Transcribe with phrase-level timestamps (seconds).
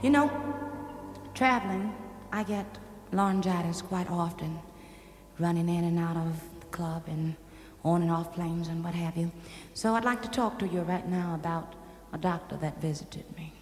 [0.00, 0.30] You know,
[1.34, 1.92] traveling,
[2.30, 2.78] I get
[3.10, 4.60] laryngitis quite often,
[5.40, 7.34] running in and out of the club and
[7.84, 9.32] on and off planes and what have you.
[9.74, 11.74] So I'd like to talk to you right now about
[12.12, 13.52] a doctor that visited me.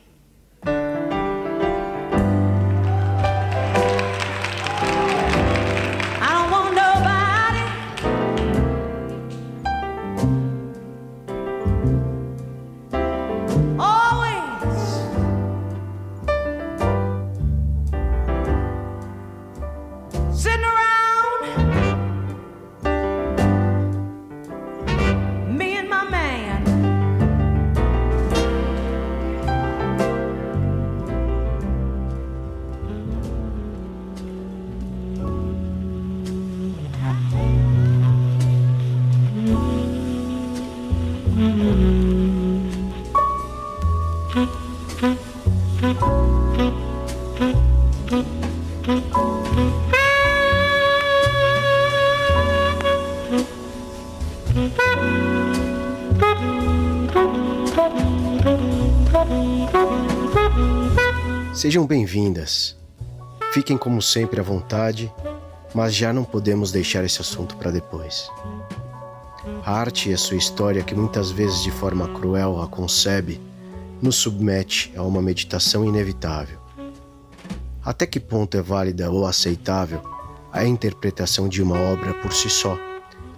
[61.67, 62.77] Sejam bem-vindas.
[63.53, 65.13] Fiquem como sempre à vontade,
[65.75, 68.31] mas já não podemos deixar esse assunto para depois.
[69.65, 73.41] A arte e a sua história, que muitas vezes de forma cruel a concebe,
[74.01, 76.61] nos submete a uma meditação inevitável.
[77.85, 80.01] Até que ponto é válida ou aceitável
[80.53, 82.79] a interpretação de uma obra por si só,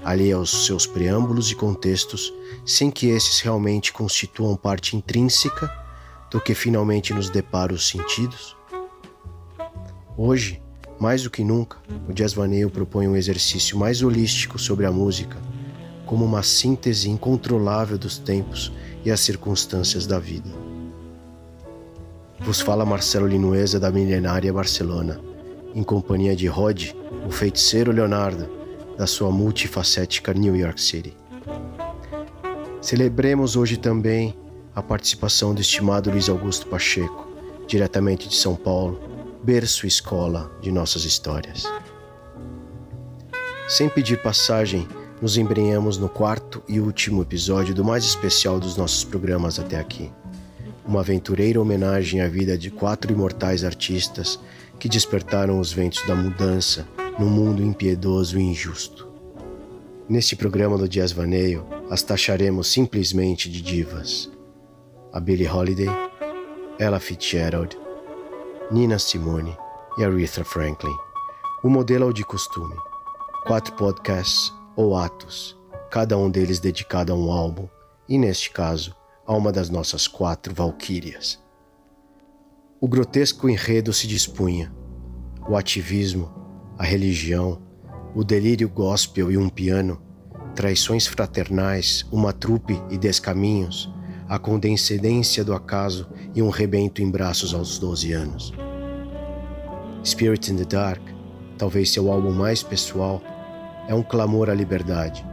[0.05, 2.31] alheia aos seus preâmbulos e contextos,
[2.67, 5.88] sem que esses realmente constituam parte intrínseca
[6.31, 8.57] do que finalmente nos depara os sentidos?
[10.17, 10.63] Hoje,
[10.99, 15.37] mais do que nunca, o Jazz Vaneio propõe um exercício mais holístico sobre a música,
[16.05, 18.73] como uma síntese incontrolável dos tempos
[19.05, 20.51] e as circunstâncias da vida.
[22.41, 25.21] Vos fala Marcelo Linuesa da milenária Barcelona,
[25.75, 26.93] em companhia de Rod,
[27.27, 28.49] o feiticeiro Leonardo,
[28.97, 31.17] da sua multifacética New York City.
[32.81, 34.35] Celebremos hoje também
[34.79, 37.27] a participação do estimado Luiz Augusto Pacheco,
[37.67, 39.01] diretamente de São Paulo,
[39.43, 41.65] berço e escola de nossas histórias.
[43.69, 44.87] Sem pedir passagem,
[45.21, 50.13] nos embrenhamos no quarto e último episódio do mais especial dos nossos programas até aqui.
[50.87, 54.39] Uma aventureira homenagem à vida de quatro imortais artistas
[54.79, 56.87] que despertaram os ventos da mudança
[57.19, 59.09] no mundo impiedoso e injusto.
[60.09, 64.31] Neste programa do Jazz Vaneio, as taxaremos simplesmente de divas
[65.13, 65.89] a Billie Holiday,
[66.79, 67.77] Ella Fitzgerald,
[68.71, 69.57] Nina Simone
[69.99, 70.95] e Aretha Franklin.
[71.63, 72.77] O modelo é de costume.
[73.47, 75.57] Quatro podcasts ou atos,
[75.91, 77.67] cada um deles dedicado a um álbum,
[78.09, 78.95] e neste caso,
[79.27, 81.43] a uma das nossas quatro valquírias.
[82.81, 84.73] O grotesco enredo se dispunha.
[85.49, 86.31] O ativismo,
[86.79, 87.61] a religião,
[88.15, 90.01] o delírio gospel e um piano,
[90.55, 93.91] traições fraternais, uma trupe e descaminhos,
[94.29, 98.53] a condescendência do acaso e um rebento em braços aos 12 anos.
[100.05, 101.01] Spirit in the Dark,
[101.57, 103.23] talvez seu álbum mais pessoal,
[103.89, 105.25] é um clamor à liberdade,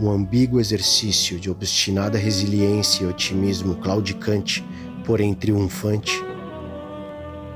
[0.00, 4.64] um ambíguo exercício de obstinada resiliência e otimismo claudicante,
[5.04, 6.20] porém triunfante,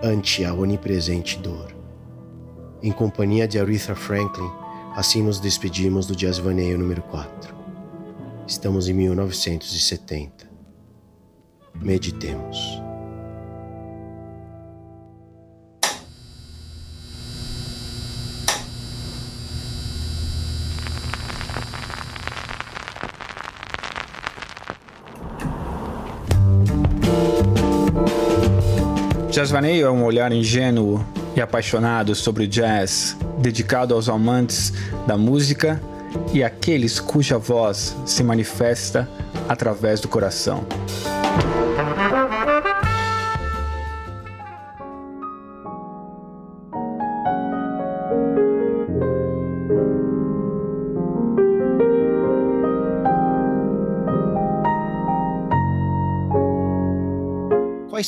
[0.02, 1.76] ante a onipresente dor.
[2.80, 4.48] Em companhia de Aretha Franklin,
[4.94, 7.56] assim nos despedimos do Jazz Vaneio número 4.
[8.46, 10.47] Estamos em 1970.
[11.80, 12.82] Meditemos.
[29.30, 31.06] Jazz Vaneio é um olhar ingênuo
[31.36, 34.72] e apaixonado sobre o jazz, dedicado aos amantes
[35.06, 35.80] da música
[36.32, 39.08] e àqueles cuja voz se manifesta
[39.48, 40.66] através do coração.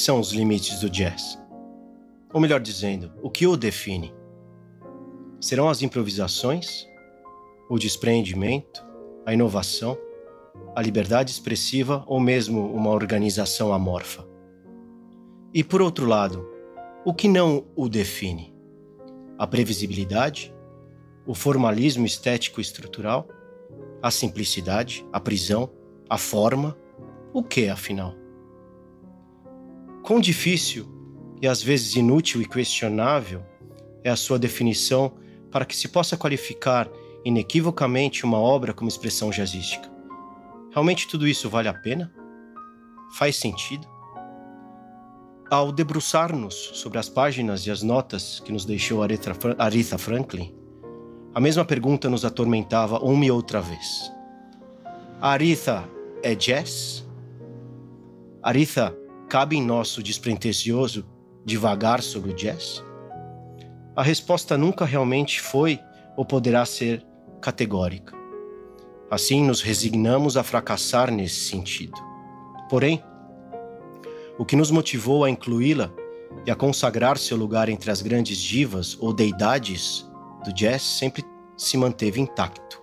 [0.01, 1.39] São os limites do jazz?
[2.33, 4.15] Ou melhor dizendo, o que o define?
[5.39, 6.89] Serão as improvisações,
[7.69, 8.83] o desprendimento,
[9.27, 9.99] a inovação,
[10.75, 14.27] a liberdade expressiva ou mesmo uma organização amorfa?
[15.53, 16.49] E por outro lado,
[17.05, 18.55] o que não o define?
[19.37, 20.51] A previsibilidade,
[21.27, 23.29] o formalismo estético estrutural,
[24.03, 25.69] a simplicidade, a prisão,
[26.09, 26.75] a forma,
[27.35, 28.20] o que afinal?
[30.03, 30.89] Quão difícil
[31.41, 33.43] e às vezes inútil e questionável
[34.03, 35.13] é a sua definição
[35.51, 36.89] para que se possa qualificar
[37.25, 39.91] inequivocamente uma obra como expressão jazzística.
[40.73, 42.13] Realmente tudo isso vale a pena?
[43.19, 43.87] Faz sentido?
[45.51, 50.55] Ao debruçar-nos sobre as páginas e as notas que nos deixou Aretha Franklin,
[51.35, 54.13] a mesma pergunta nos atormentava uma e outra vez.
[55.21, 55.89] Aretha
[56.23, 57.07] é jazz?
[58.43, 58.97] Aretha
[59.31, 61.07] cabe em nosso despretensioso
[61.45, 62.83] devagar sobre o jazz?
[63.95, 65.79] A resposta nunca realmente foi
[66.17, 67.07] ou poderá ser
[67.41, 68.13] categórica.
[69.09, 71.97] Assim, nos resignamos a fracassar nesse sentido.
[72.69, 73.01] Porém,
[74.37, 75.93] o que nos motivou a incluí-la
[76.45, 80.11] e a consagrar seu lugar entre as grandes divas ou deidades
[80.45, 81.25] do jazz sempre
[81.57, 82.83] se manteve intacto.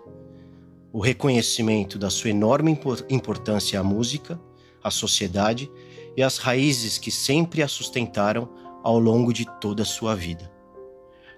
[0.93, 2.79] O reconhecimento da sua enorme
[3.09, 4.39] importância à música,
[4.81, 5.69] à sociedade
[6.17, 8.49] e às raízes que sempre a sustentaram
[8.83, 10.51] ao longo de toda a sua vida.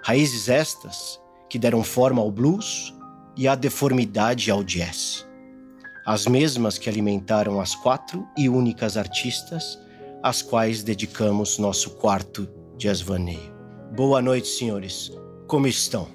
[0.02, 2.94] Raízes estas que deram forma ao blues
[3.36, 5.28] e à deformidade ao jazz.
[6.06, 9.78] As mesmas que alimentaram as quatro e únicas artistas
[10.24, 12.48] às quais dedicamos nosso quarto
[12.78, 13.54] jazz vaneio.
[13.96, 15.12] Boa noite, senhores.
[15.48, 16.08] Como estão?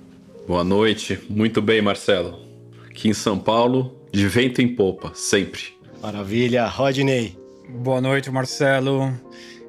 [0.47, 1.21] Boa noite.
[1.29, 2.39] Muito bem, Marcelo.
[2.89, 5.63] Aqui em São Paulo, de vento em popa, sempre.
[6.01, 6.67] Maravilha.
[6.67, 7.44] Rodney.
[7.69, 9.13] Boa noite, Marcelo.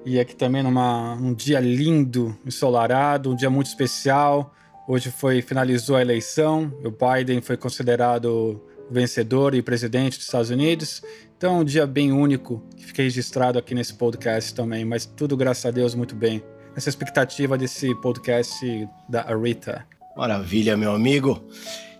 [0.06, 4.53] E aqui também numa, um dia lindo, ensolarado, um dia muito especial.
[4.88, 6.71] Hoje foi finalizou a eleição.
[6.83, 8.62] O Biden foi considerado
[8.92, 11.01] vencedor e presidente dos Estados Unidos.
[11.38, 14.83] Então, um dia bem único que fiquei registrado aqui nesse podcast também.
[14.83, 16.44] Mas tudo, graças a Deus, muito bem.
[16.75, 19.86] Essa expectativa desse podcast da Arita.
[20.15, 21.42] Maravilha, meu amigo.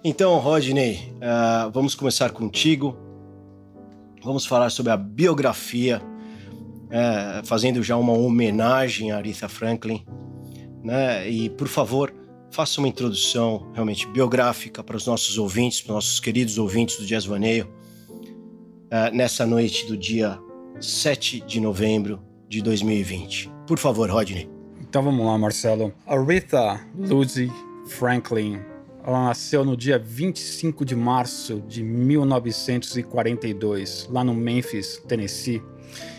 [0.04, 3.05] Então, Rodney, uh, vamos começar contigo.
[4.26, 6.02] Vamos falar sobre a biografia,
[6.90, 10.04] é, fazendo já uma homenagem a Aretha Franklin.
[10.84, 11.30] Né?
[11.30, 12.12] E, por favor,
[12.50, 17.06] faça uma introdução realmente biográfica para os nossos ouvintes, para os nossos queridos ouvintes do
[17.06, 17.72] Jazz Vaneio,
[18.90, 20.40] é, nessa noite do dia
[20.82, 22.20] 7 de novembro
[22.50, 23.52] de 2020.
[23.68, 24.50] Por favor, Rodney.
[24.82, 25.94] Então vamos lá, Marcelo.
[26.08, 27.52] Aretha Lucy
[27.90, 28.60] Franklin
[29.06, 35.62] ela nasceu no dia 25 de março de 1942, lá no Memphis, Tennessee,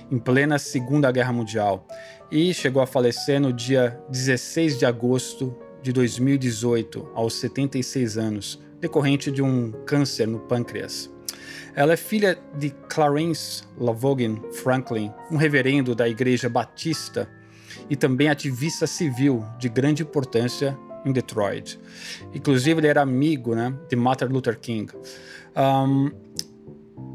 [0.09, 1.85] em plena Segunda Guerra Mundial,
[2.31, 5.53] e chegou a falecer no dia 16 de agosto
[5.83, 11.13] de 2018, aos 76 anos, decorrente de um câncer no pâncreas.
[11.75, 17.29] Ela é filha de Clarence Lavogan Franklin, um reverendo da Igreja Batista
[17.91, 21.79] e também ativista civil de grande importância em Detroit.
[22.35, 24.93] Inclusive, ele era amigo né, de Martin Luther King.
[25.57, 26.11] Um,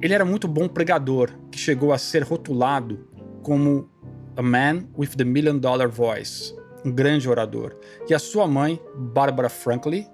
[0.01, 3.07] ele era muito bom pregador, que chegou a ser rotulado
[3.43, 3.89] como
[4.35, 6.55] a man with the million dollar voice,
[6.85, 7.75] um grande orador.
[8.09, 10.07] E a sua mãe, Barbara Franklin,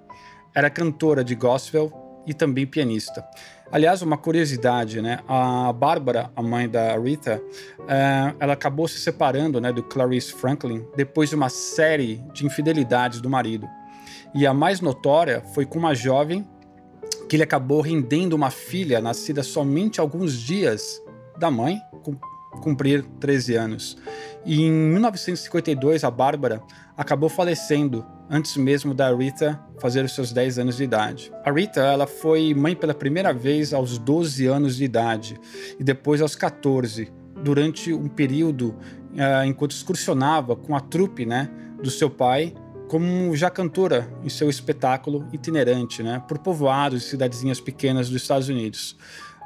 [0.54, 1.92] era cantora de gospel
[2.26, 3.24] e também pianista.
[3.70, 5.20] Aliás, uma curiosidade, né?
[5.28, 7.42] A Bárbara, a mãe da Rita,
[7.80, 13.20] uh, ela acabou se separando, né, do Clarice Franklin depois de uma série de infidelidades
[13.20, 13.68] do marido.
[14.34, 16.46] E a mais notória foi com uma jovem
[17.28, 21.02] que ele acabou rendendo uma filha nascida somente alguns dias
[21.38, 21.78] da mãe
[22.62, 23.98] cumprir 13 anos.
[24.46, 26.62] E em 1952 a Bárbara
[26.96, 31.32] acabou falecendo antes mesmo da Rita fazer os seus 10 anos de idade.
[31.44, 35.40] A Rita ela foi mãe pela primeira vez aos 12 anos de idade
[35.78, 37.10] e depois aos 14,
[37.42, 38.70] durante um período
[39.12, 41.50] uh, enquanto excursionava com a trupe né,
[41.82, 42.54] do seu pai
[42.88, 48.48] como já cantora em seu espetáculo itinerante né, por povoados e cidadezinhas pequenas dos Estados
[48.48, 48.96] Unidos.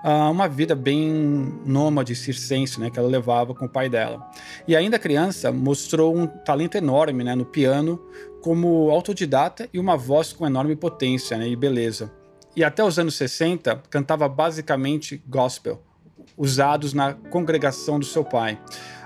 [0.04, 4.20] Uh, uma vida bem nômade, circense, né, que ela levava com o pai dela.
[4.66, 8.00] E ainda criança, mostrou um talento enorme né, no piano,
[8.42, 12.12] como autodidata e uma voz com enorme potência né, e beleza.
[12.54, 15.80] E até os anos 60, cantava basicamente gospel,
[16.37, 18.61] usados na congregação do seu pai.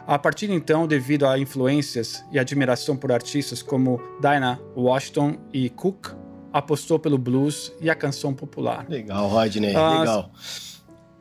[0.07, 5.69] A partir de então, devido a influências e admiração por artistas como Dinah Washington e
[5.69, 6.09] Cook,
[6.53, 8.87] apostou pelo blues e a canção popular.
[8.89, 10.31] Legal, Rodney, ah, legal.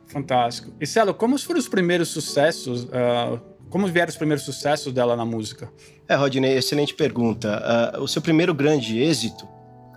[0.06, 0.72] Fantástico.
[0.80, 2.84] E Celo, como foram os primeiros sucessos?
[2.84, 5.70] Uh, como vieram os primeiros sucessos dela na música?
[6.08, 7.94] É, Rodney, excelente pergunta.
[7.96, 9.46] Uh, o seu primeiro grande êxito,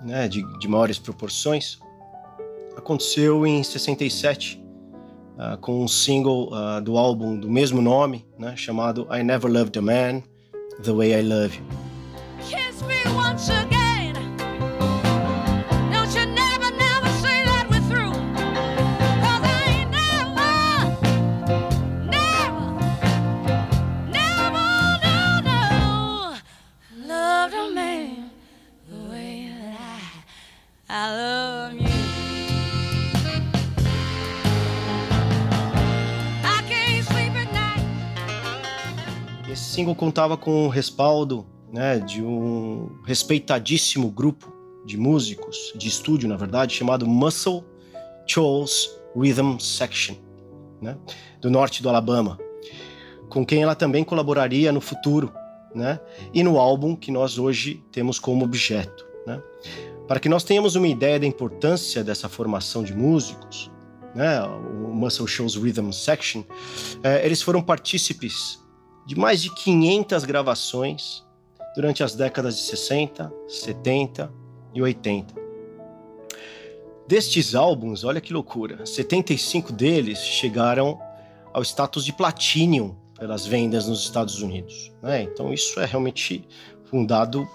[0.03, 1.79] né, de, de maiores proporções,
[2.75, 4.63] aconteceu em 67,
[5.35, 9.77] uh, com um single uh, do álbum do mesmo nome, né, chamado I Never Loved
[9.77, 10.23] a Man
[10.81, 11.89] the Way I Love You.
[39.79, 44.51] Single contava com o respaldo né, de um respeitadíssimo grupo
[44.85, 47.63] de músicos de estúdio, na verdade, chamado Muscle
[48.27, 50.15] Shoals Rhythm Section,
[50.81, 50.97] né,
[51.39, 52.37] do norte do Alabama,
[53.29, 55.31] com quem ela também colaboraria no futuro,
[55.73, 55.97] né,
[56.33, 59.07] e no álbum que nós hoje temos como objeto.
[59.25, 59.41] Né.
[60.09, 63.71] Para que nós tenhamos uma ideia da importância dessa formação de músicos,
[64.13, 66.43] né, o Muscle Shoals Rhythm Section,
[67.01, 68.59] é, eles foram partícipes
[69.09, 71.25] de mais de 500 gravações
[71.75, 74.31] durante as décadas de 60, 70
[74.71, 75.33] e 80.
[77.07, 80.99] Destes álbuns, olha que loucura, 75 deles chegaram
[81.51, 84.91] ao status de platinum pelas vendas nos Estados Unidos.
[85.01, 85.23] Né?
[85.23, 86.47] Então isso é realmente
[86.93, 87.49] um dado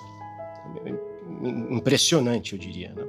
[1.70, 2.92] impressionante, eu diria.
[2.92, 3.06] Né?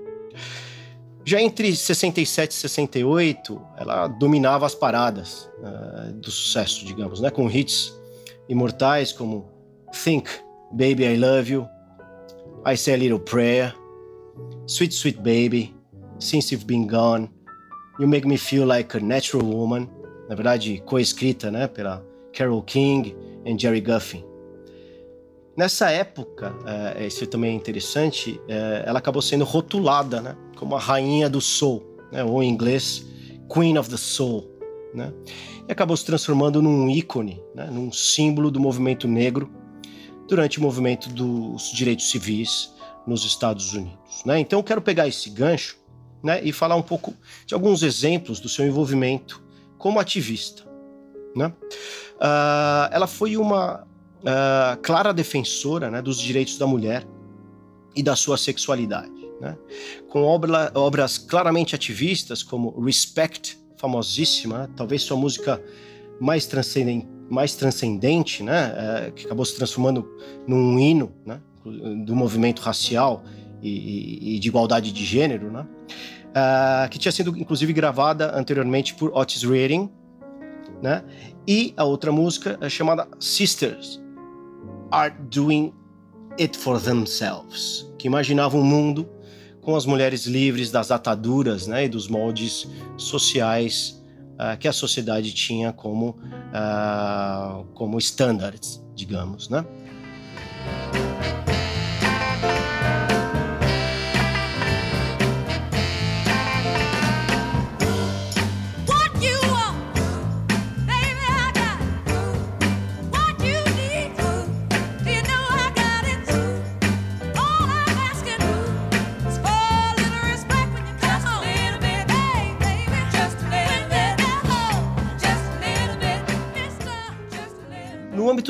[1.26, 7.32] Já entre 67 e 68, ela dominava as paradas uh, do sucesso, digamos, né?
[7.32, 8.05] com hits
[8.50, 9.50] imortais como
[9.92, 10.30] Think,
[10.72, 11.68] Baby I Love You,
[12.66, 13.74] I Say a Little Prayer,
[14.68, 15.74] Sweet Sweet Baby,
[16.20, 17.30] Since You've Been Gone,
[18.00, 19.90] You Make Me Feel Like a Natural Woman,
[20.28, 24.24] na verdade coescrita né, pela Carole King e Jerry Guffin.
[25.58, 30.80] Nessa época, é, isso também é interessante, é, ela acabou sendo rotulada né, como a
[30.80, 33.06] rainha do soul, né, ou em inglês,
[33.52, 34.52] Queen of the Soul.
[34.94, 35.14] Né,
[35.68, 39.52] e acabou se transformando num ícone, né, num símbolo do movimento negro
[40.28, 42.74] durante o movimento dos direitos civis
[43.06, 44.24] nos Estados Unidos.
[44.26, 44.40] Né?
[44.40, 45.78] Então, eu quero pegar esse gancho
[46.24, 47.14] né, e falar um pouco
[47.46, 49.44] de alguns exemplos do seu envolvimento
[49.78, 50.64] como ativista.
[51.36, 51.54] Né?
[52.16, 57.06] Uh, ela foi uma uh, clara defensora né, dos direitos da mulher
[57.96, 59.58] e da sua sexualidade, né?
[60.10, 65.62] com obra, obras claramente ativistas como Respect, famosíssima, talvez sua música
[66.20, 70.08] mais transcendente mais transcendente, né, é, que acabou se transformando
[70.48, 71.40] num hino, né,
[72.06, 73.24] do movimento racial
[73.62, 75.66] e, e de igualdade de gênero, né,
[76.30, 79.90] uh, que tinha sido inclusive gravada anteriormente por Otis Redding,
[80.82, 81.04] né,
[81.48, 84.00] e a outra música é chamada Sisters
[84.92, 85.74] Are Doing
[86.40, 89.10] It for Themselves, que imaginava um mundo
[89.66, 94.00] com as mulheres livres das ataduras, né, e dos moldes sociais
[94.34, 99.66] uh, que a sociedade tinha como, uh, como standards, digamos, né?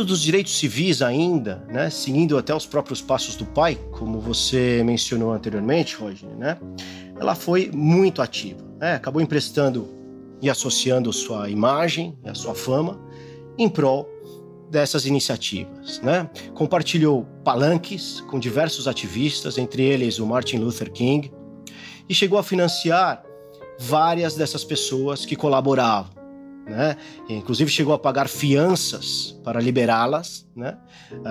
[0.06, 5.34] Dos direitos civis ainda, né, seguindo até os próprios passos do pai, como você mencionou
[5.34, 6.58] anteriormente, Roger, né,
[7.20, 8.64] ela foi muito ativa.
[8.80, 9.88] Né, acabou emprestando
[10.42, 13.00] e associando sua imagem e a sua fama
[13.58, 14.08] em prol
[14.70, 16.02] dessas iniciativas.
[16.02, 16.30] Né?
[16.54, 21.32] Compartilhou palanques com diversos ativistas, entre eles o Martin Luther King,
[22.08, 23.24] e chegou a financiar
[23.80, 26.15] várias dessas pessoas que colaboravam
[26.66, 26.98] né?
[27.30, 30.78] Inclusive chegou a pagar fianças para liberá-las, né?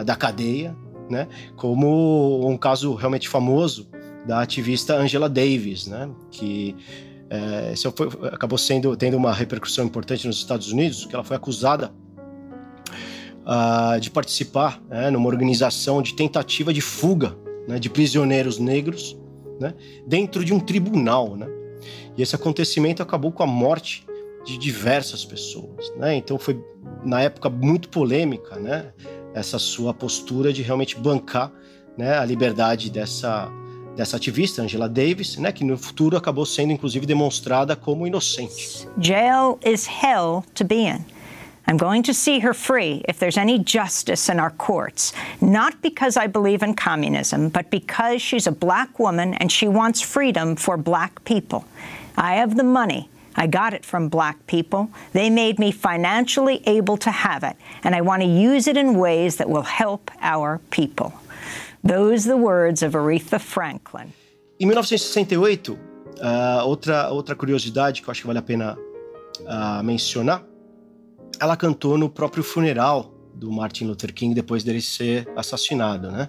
[0.04, 0.76] Da cadeia,
[1.10, 1.28] né?
[1.56, 3.88] Como um caso realmente famoso
[4.26, 6.10] da ativista Angela Davis, né?
[6.30, 6.76] Que
[7.28, 11.92] é, foi, acabou sendo tendo uma repercussão importante nos Estados Unidos, que ela foi acusada
[13.44, 17.36] uh, de participar né, numa organização de tentativa de fuga
[17.66, 19.16] né, de prisioneiros negros
[19.60, 19.74] né,
[20.06, 21.36] dentro de um tribunal.
[21.36, 21.46] Né?
[22.16, 24.06] E esse acontecimento acabou com a morte
[24.44, 26.16] de diversas pessoas, né?
[26.16, 26.62] Então foi
[27.04, 28.92] na época muito polêmica, né?
[29.34, 31.50] Essa sua postura de realmente bancar,
[31.96, 33.50] né, a liberdade dessa
[33.96, 38.88] dessa ativista Angela Davis, né, que no futuro acabou sendo inclusive demonstrada como inocente.
[39.00, 41.04] Jail is hell to be in.
[41.66, 46.16] I'm going to see her free if there's any justice in our courts, not because
[46.18, 50.76] I believe in communism, but because she's a black woman and she wants freedom for
[50.76, 51.64] black people.
[52.18, 53.08] I have the money.
[53.36, 54.88] I got it from black people.
[55.12, 58.96] They made me financially able to have it, and I want to use it in
[58.98, 61.12] ways that will help our people.
[61.82, 64.12] Those the words of Aretha Franklin.
[64.60, 68.78] Em 1968, uh, outra, outra curiosidade que eu acho que vale a pena
[69.40, 70.44] uh, mencionar,
[71.40, 76.28] ela cantou no próprio funeral do Martin Luther King depois dele ser assassinado, né?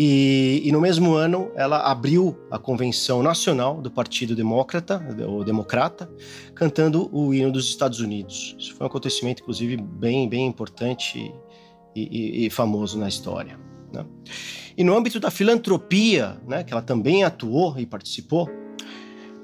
[0.00, 6.08] E, e, no mesmo ano, ela abriu a convenção nacional do Partido Democrata, ou Democrata,
[6.54, 8.54] cantando o hino dos Estados Unidos.
[8.56, 11.34] Isso foi um acontecimento, inclusive, bem, bem importante
[11.96, 13.58] e, e famoso na história.
[13.92, 14.06] Né?
[14.76, 18.48] E no âmbito da filantropia, né, que ela também atuou e participou,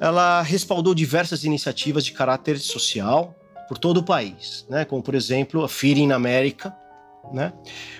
[0.00, 3.34] ela respaldou diversas iniciativas de caráter social
[3.68, 6.72] por todo o país, né, como por exemplo a Feeding America,
[7.32, 7.52] né,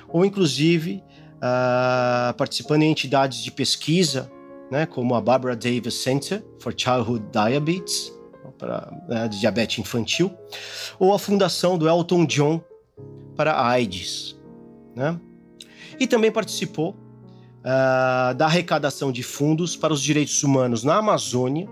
[0.09, 1.03] ou inclusive
[1.45, 4.31] uh, participando em entidades de pesquisa,
[4.71, 8.13] né, como a Barbara Davis Center for Childhood Diabetes,
[8.59, 10.33] para né, diabetes infantil,
[10.99, 12.63] ou a fundação do Elton John
[13.37, 14.37] para AIDS,
[14.95, 15.19] né?
[15.99, 21.69] E também participou uh, da arrecadação de fundos para os direitos humanos na Amazônia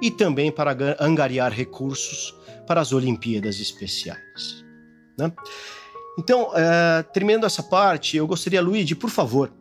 [0.00, 2.34] e também para angariar recursos
[2.66, 4.64] para as Olimpíadas Especiais.
[5.18, 5.32] Né?
[6.18, 9.52] Então, uh, terminando essa parte, eu gostaria, Luigi, por favor,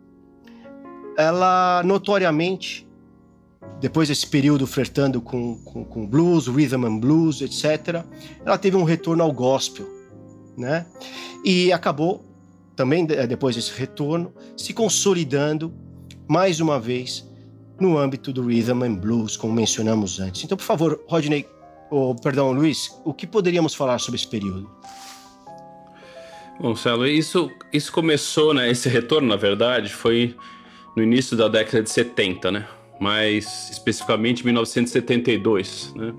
[1.18, 2.88] ela notoriamente,
[3.80, 8.04] depois desse período flertando com, com, com blues, rhythm and blues, etc.,
[8.46, 9.88] ela teve um retorno ao gospel,
[10.56, 10.86] né?
[11.44, 12.24] E acabou
[12.76, 15.74] também eh, depois desse retorno, se consolidando
[16.28, 17.28] mais uma vez
[17.80, 20.44] no âmbito do rhythm and blues, como mencionamos antes.
[20.44, 21.46] Então, por favor, Rodney,
[21.90, 24.70] oh, perdão, Luiz, o que poderíamos falar sobre esse período?
[26.60, 28.70] Bom, Celo, isso, isso começou, né?
[28.70, 30.36] Esse retorno, na verdade, foi
[30.96, 32.68] no início da década de 70, né?
[33.00, 36.14] Mais especificamente 1972, né?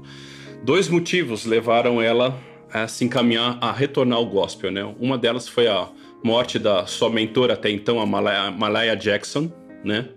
[0.64, 2.38] Dois motivos levaram ela
[2.72, 4.84] a se encaminhar a retornar ao gospel, né?
[4.98, 5.88] Uma delas foi a
[6.22, 9.50] morte da sua mentora até então, a Malaya, Malaya Jackson,
[9.84, 10.08] né?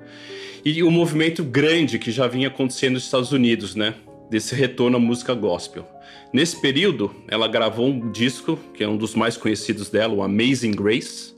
[0.65, 3.93] E o movimento grande que já vinha acontecendo nos Estados Unidos, né?
[4.31, 5.87] Desse retorno à música gospel.
[6.33, 10.71] Nesse período, ela gravou um disco, que é um dos mais conhecidos dela, o Amazing
[10.71, 11.33] Grace,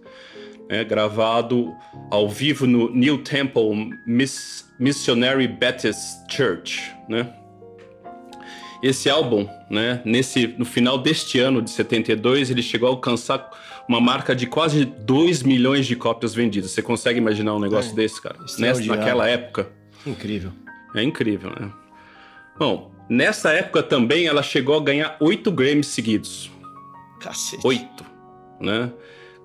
[0.69, 0.83] né?
[0.83, 1.73] gravado
[2.09, 7.33] ao vivo no New Temple Miss Missionary Baptist Church, né?
[8.81, 13.51] Esse álbum, né, nesse, no final deste ano de 72, ele chegou a alcançar
[13.89, 16.71] uma marca de quase 2 milhões de cópias vendidas.
[16.71, 18.37] Você consegue imaginar um negócio é, desse, cara?
[18.57, 19.69] Nessa, naquela época.
[20.07, 20.53] Incrível.
[20.95, 21.69] É incrível, né?
[22.57, 26.51] Bom, nessa época também ela chegou a ganhar oito Grammys seguidos.
[27.19, 27.65] Cacete.
[27.65, 28.05] Oito,
[28.59, 28.91] né?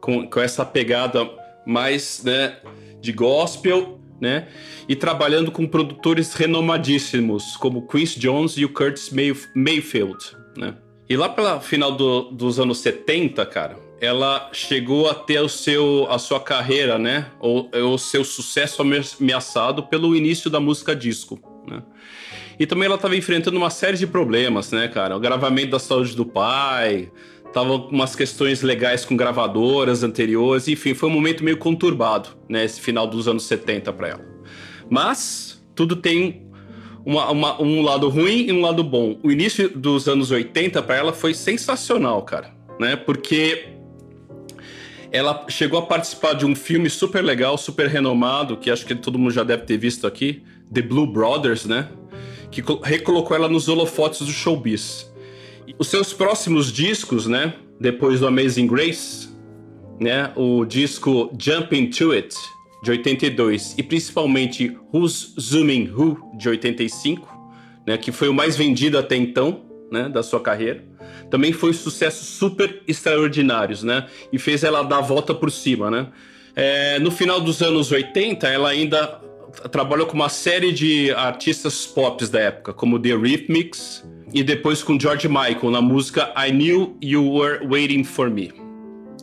[0.01, 1.29] Com, com essa pegada
[1.67, 2.59] mais, né,
[3.01, 4.49] de gospel, né?
[4.89, 9.11] E trabalhando com produtores renomadíssimos, como Quincy Jones e o Curtis
[9.55, 10.77] Mayfield, né?
[11.09, 16.07] E lá pela final do, dos anos 70, cara, ela chegou a ter o seu,
[16.11, 17.27] a sua carreira, né?
[17.41, 21.83] O, o seu sucesso ameaçado pelo início da música disco, né?
[22.59, 25.17] E também ela estava enfrentando uma série de problemas, né, cara?
[25.17, 27.11] O gravamento da saúde do pai,
[27.53, 32.81] tava umas questões legais com gravadoras anteriores, enfim, foi um momento meio conturbado, né, esse
[32.81, 34.27] final dos anos 70 para ela.
[34.91, 36.45] Mas tudo tem
[37.05, 39.19] uma, uma, um lado ruim e um lado bom.
[39.23, 42.97] O início dos anos 80 para ela foi sensacional, cara, né?
[42.97, 43.69] Porque
[45.13, 49.19] ela chegou a participar de um filme super legal, super renomado, que acho que todo
[49.19, 51.89] mundo já deve ter visto aqui, The Blue Brothers, né?
[52.63, 55.13] Que recolocou ela nos holofotes do showbiz.
[55.79, 57.55] Os seus próximos discos, né?
[57.81, 59.29] Depois do Amazing Grace,
[60.01, 60.33] né?
[60.37, 62.35] O disco Jump Into It,
[62.83, 67.29] de 82, e principalmente Who's Zooming Who, de 85,
[67.87, 67.99] né?
[67.99, 70.09] Que foi o mais vendido até então, né?
[70.09, 70.95] Da sua carreira
[71.31, 74.07] também foi sucessos super extraordinários, né?
[74.33, 76.07] E fez ela dar a volta por cima, né?
[76.55, 79.21] É, no final dos anos 80, ela ainda
[79.71, 84.99] trabalhou com uma série de artistas pop da época, como The Rhythmics e depois com
[84.99, 88.53] George Michael na música I Knew You Were Waiting for Me.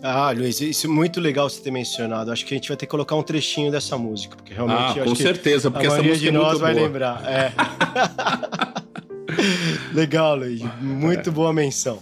[0.04, 2.32] Ah, Luiz, isso é muito legal você ter mencionado.
[2.32, 5.00] Acho que a gente vai ter que colocar um trechinho dessa música, porque realmente.
[5.00, 6.86] Ah, com certeza, porque essa música de é nós vai boa.
[6.86, 7.24] lembrar.
[7.26, 7.52] É.
[9.94, 10.62] Legal, Luiz.
[10.82, 12.00] Muito boa menção.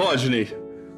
[0.00, 0.48] Rodney,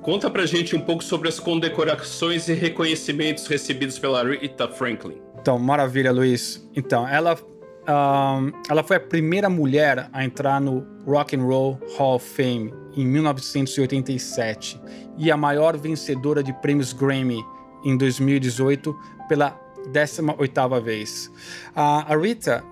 [0.01, 5.21] conta pra gente um pouco sobre as condecorações e reconhecimentos recebidos pela Rita Franklin.
[5.41, 6.65] Então, maravilha, Luiz.
[6.77, 12.15] Então, ela, um, ela foi a primeira mulher a entrar no Rock and Roll Hall
[12.15, 14.81] of Fame em 1987
[15.19, 17.45] e a maior vencedora de prêmios Grammy
[17.85, 18.97] em 2018
[19.29, 19.61] pela
[19.93, 21.29] 18ª vez.
[21.75, 22.62] a Rita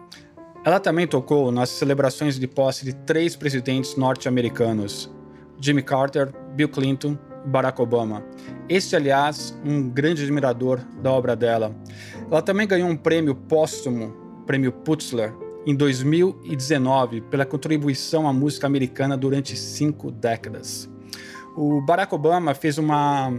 [0.65, 5.11] ela também tocou nas celebrações de posse de três presidentes norte-americanos,
[5.61, 8.23] Jimmy Carter, Bill Clinton Barack Obama.
[8.69, 11.75] Este, aliás, um grande admirador da obra dela.
[12.31, 14.15] Ela também ganhou um prêmio póstumo,
[14.47, 15.33] prêmio Putzler,
[15.67, 20.89] em 2019 pela contribuição à música americana durante cinco décadas.
[21.57, 23.33] O Barack Obama fez uma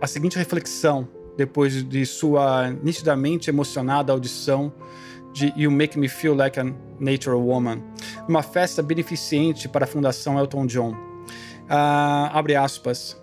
[0.00, 4.72] a seguinte reflexão depois de sua nitidamente emocionada audição
[5.32, 6.64] de You Make Me Feel Like a
[6.98, 7.82] Nature Woman,
[8.26, 11.09] numa festa beneficente para a Fundação Elton John.
[11.70, 13.14] Uh, abre aspas.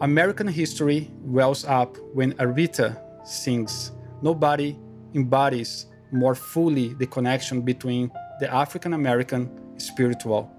[0.00, 3.92] American history wells up when Aretha sings.
[4.22, 4.78] Nobody
[5.14, 10.50] embodies more fully the connection between the African American spiritual,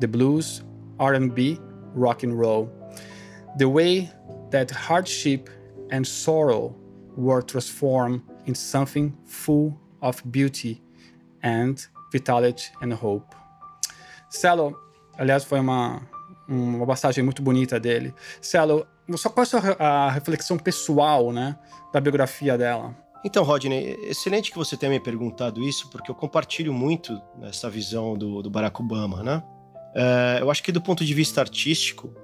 [0.00, 0.62] the blues,
[0.98, 1.60] R&B,
[1.94, 2.68] rock and roll.
[3.58, 4.10] The way
[4.50, 5.48] that hardship
[5.90, 6.74] and sorrow
[7.16, 10.82] were transformed in something full of beauty
[11.44, 13.34] and vitality and hope.
[14.30, 14.76] Cello,
[15.18, 16.02] aliás, foi uma,
[16.48, 18.14] uma passagem muito bonita dele.
[18.40, 21.56] Cello, só qual é a reflexão pessoal, né,
[21.92, 22.94] da biografia dela?
[23.24, 28.16] Então, Rodney, excelente que você tenha me perguntado isso, porque eu compartilho muito essa visão
[28.16, 29.42] do, do Barack Obama, né?
[29.94, 32.14] É, eu acho que do ponto de vista artístico,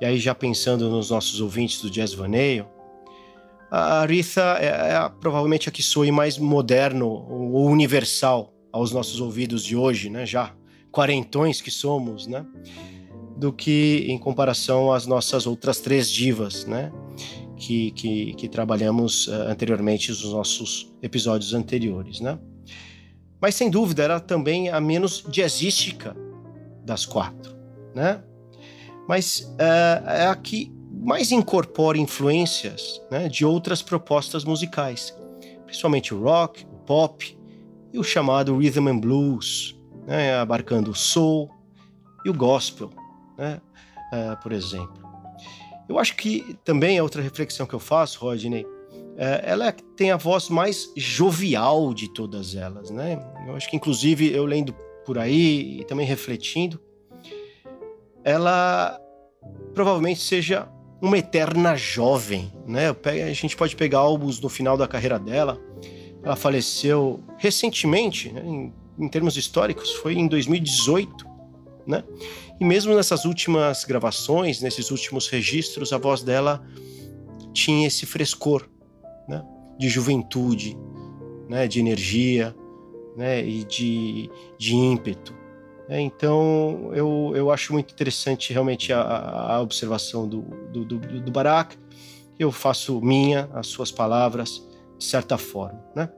[0.00, 2.68] e aí já pensando nos nossos ouvintes do Jazz Vaneio,
[3.70, 9.64] a Aretha é, é provavelmente a que soe mais moderno ou universal aos nossos ouvidos
[9.64, 10.24] de hoje, né?
[10.24, 10.54] Já
[10.92, 12.46] quarentões que somos, né?
[13.38, 16.92] Do que em comparação às nossas outras três divas, né?
[17.56, 22.38] Que, que, que trabalhamos uh, anteriormente nos nossos episódios anteriores, né?
[23.40, 26.16] Mas sem dúvida era também a menos jazzística
[26.84, 27.56] das quatro,
[27.94, 28.22] né?
[29.08, 35.16] Mas uh, é a que mais incorpora influências né, de outras propostas musicais,
[35.64, 37.38] principalmente o rock, o pop
[37.92, 41.50] e o chamado rhythm and blues, né, abarcando o soul
[42.24, 42.90] e o gospel,
[43.38, 43.60] né,
[44.12, 45.08] uh, por exemplo.
[45.88, 48.68] Eu acho que também a outra reflexão que eu faço, Rodney, uh,
[49.42, 53.18] ela tem a voz mais jovial de todas elas, né?
[53.46, 54.74] Eu acho que inclusive eu lendo
[55.06, 56.78] por aí e também refletindo,
[58.22, 59.00] ela
[59.72, 60.68] provavelmente seja
[61.00, 62.94] uma eterna jovem, né?
[63.04, 65.58] A gente pode pegar álbuns no final da carreira dela.
[66.22, 68.42] Ela faleceu recentemente, né?
[68.44, 71.24] em, em termos históricos, foi em 2018,
[71.86, 72.04] né?
[72.60, 76.64] E mesmo nessas últimas gravações, nesses últimos registros, a voz dela
[77.52, 78.68] tinha esse frescor,
[79.28, 79.44] né?
[79.78, 80.76] De juventude,
[81.48, 81.68] né?
[81.68, 82.54] De energia,
[83.16, 83.46] né?
[83.46, 85.34] E de, de ímpeto.
[85.88, 91.30] É, então, eu, eu acho muito interessante realmente a, a observação do, do, do, do
[91.30, 91.78] Barak.
[92.38, 94.62] Eu faço minha as suas palavras,
[94.98, 95.82] de certa forma.
[95.96, 96.10] Né?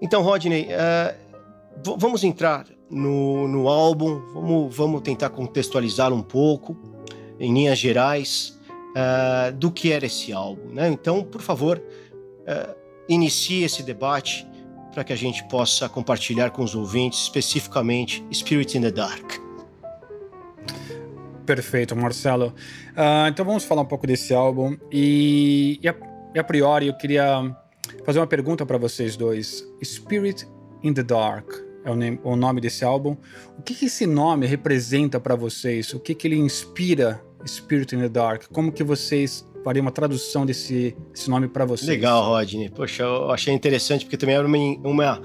[0.00, 6.76] Então, Rodney, uh, vamos entrar no, no álbum, vamos, vamos tentar contextualizá-lo um pouco,
[7.38, 8.58] em linhas gerais,
[8.90, 10.72] uh, do que era esse álbum.
[10.72, 10.88] Né?
[10.88, 12.74] Então, por favor, uh,
[13.08, 14.46] inicie esse debate
[14.92, 19.32] para que a gente possa compartilhar com os ouvintes, especificamente Spirit in the Dark.
[21.46, 22.54] Perfeito, Marcelo.
[22.92, 25.94] Uh, então vamos falar um pouco desse álbum e, e, a,
[26.34, 27.56] e a priori eu queria
[28.04, 29.64] fazer uma pergunta para vocês dois.
[29.82, 30.46] Spirit
[30.82, 33.16] in the Dark é o, nome desse álbum.
[33.58, 35.92] O que, que esse nome representa para vocês?
[35.94, 38.44] O que, que ele inspira Spirit in the Dark?
[38.52, 41.88] Como que vocês faria uma tradução desse, desse nome para vocês.
[41.88, 42.70] Legal, Rodney.
[42.70, 45.22] Poxa, eu achei interessante porque também era uma, uma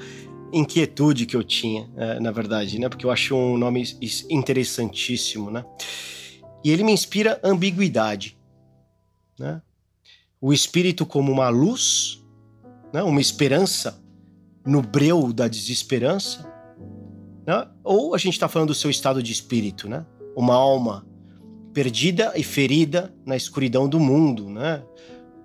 [0.52, 2.90] inquietude que eu tinha, é, na verdade, né?
[2.90, 3.84] Porque eu acho um nome
[4.30, 5.66] interessantíssimo, né?
[6.64, 8.38] E ele me inspira ambiguidade,
[9.40, 9.62] né?
[10.42, 12.22] O espírito como uma luz,
[12.94, 13.02] né?
[13.02, 14.02] Uma esperança
[14.66, 16.53] no breu da desesperança,
[17.46, 17.68] né?
[17.84, 20.06] Ou a gente está falando do seu estado de espírito, né?
[20.36, 21.06] Uma alma
[21.74, 24.84] perdida e ferida na escuridão do mundo, né?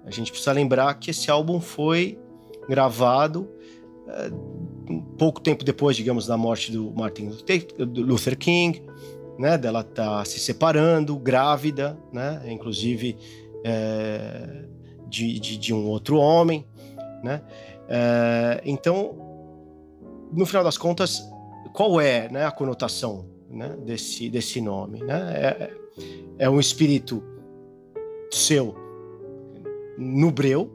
[0.05, 2.19] A gente precisa lembrar que esse álbum foi
[2.69, 3.49] gravado
[4.07, 4.31] é,
[5.19, 7.31] pouco tempo depois, digamos, da morte do Martin
[7.79, 8.83] Luther King,
[9.39, 9.59] né?
[9.59, 12.43] Dela tá se separando, grávida, né?
[12.47, 13.17] Inclusive
[13.65, 14.65] é,
[15.09, 16.67] de, de, de, um outro homem,
[17.23, 17.43] né?
[17.89, 19.17] É, então,
[20.33, 21.23] no final das contas,
[21.73, 25.03] qual é né, a conotação né, desse, desse nome?
[25.03, 25.33] Né?
[25.35, 25.75] É,
[26.39, 27.23] é um espírito
[28.31, 28.75] seu
[29.97, 30.71] no breu,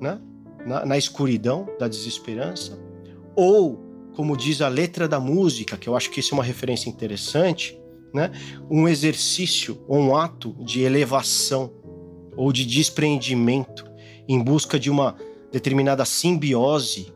[0.00, 0.20] né?
[0.64, 2.78] na, na escuridão da desesperança,
[3.34, 3.78] ou,
[4.14, 7.80] como diz a letra da música, que eu acho que isso é uma referência interessante,
[8.12, 8.30] né?
[8.70, 11.72] um exercício um ato de elevação
[12.36, 13.84] ou de despreendimento
[14.28, 15.16] em busca de uma
[15.50, 17.12] determinada simbiose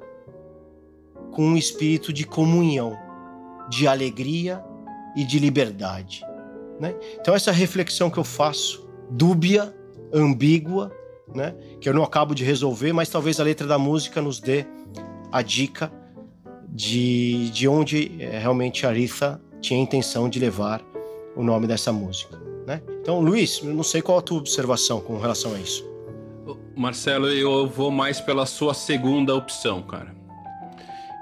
[1.32, 2.98] com um espírito de comunhão,
[3.72, 4.62] de alegria
[5.16, 6.22] e de liberdade.
[6.78, 6.94] Né?
[7.18, 9.74] Então, essa reflexão que eu faço dúbia,
[10.12, 10.92] ambígua,
[11.34, 11.54] né?
[11.80, 14.66] Que eu não acabo de resolver, mas talvez a letra da música nos dê
[15.30, 15.90] a dica
[16.68, 20.82] de, de onde é, realmente a Aretha tinha a intenção de levar
[21.34, 22.38] o nome dessa música.
[22.66, 22.82] Né?
[23.00, 25.90] Então, Luiz, eu não sei qual a tua observação com relação a isso.
[26.76, 30.14] Marcelo, eu vou mais pela sua segunda opção, cara.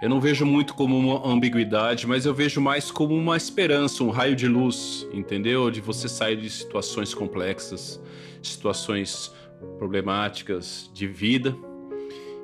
[0.00, 4.08] Eu não vejo muito como uma ambiguidade, mas eu vejo mais como uma esperança, um
[4.08, 5.70] raio de luz, entendeu?
[5.70, 8.00] De você sair de situações complexas,
[8.42, 9.30] situações
[9.76, 11.54] problemáticas de vida,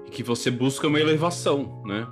[0.07, 2.07] e que você busca uma elevação, né?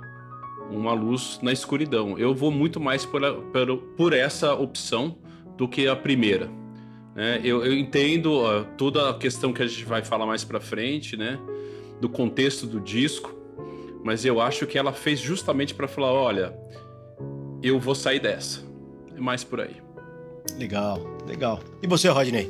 [0.71, 2.17] Uma luz na escuridão.
[2.17, 5.15] Eu vou muito mais por, a, por, por essa opção
[5.55, 6.49] do que a primeira.
[7.15, 7.39] Né?
[7.43, 11.15] Eu, eu entendo uh, toda a questão que a gente vai falar mais para frente,
[11.15, 11.39] né?
[12.01, 13.44] Do contexto do disco,
[14.05, 16.53] mas eu acho que ela fez justamente para falar: olha,
[17.63, 18.61] eu vou sair dessa.
[19.17, 19.77] É mais por aí.
[20.59, 21.59] Legal, legal.
[21.81, 22.47] E você, Rodney?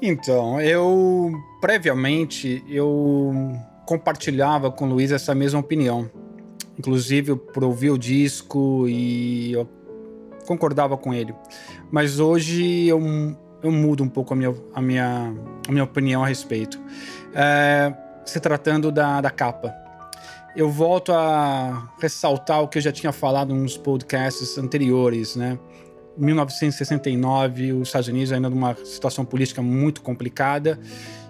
[0.00, 3.34] Então, eu previamente eu
[3.84, 6.08] compartilhava com o Luiz essa mesma opinião.
[6.78, 9.68] Inclusive por ouvir o disco e eu
[10.46, 11.34] concordava com ele.
[11.90, 13.00] Mas hoje eu,
[13.60, 15.34] eu mudo um pouco a minha, a minha,
[15.66, 16.78] a minha opinião a respeito.
[17.34, 17.92] É,
[18.24, 19.85] se tratando da, da capa.
[20.56, 25.58] Eu volto a ressaltar o que eu já tinha falado nos podcasts anteriores, né?
[26.16, 30.80] 1969, os Estados Unidos ainda numa situação política muito complicada.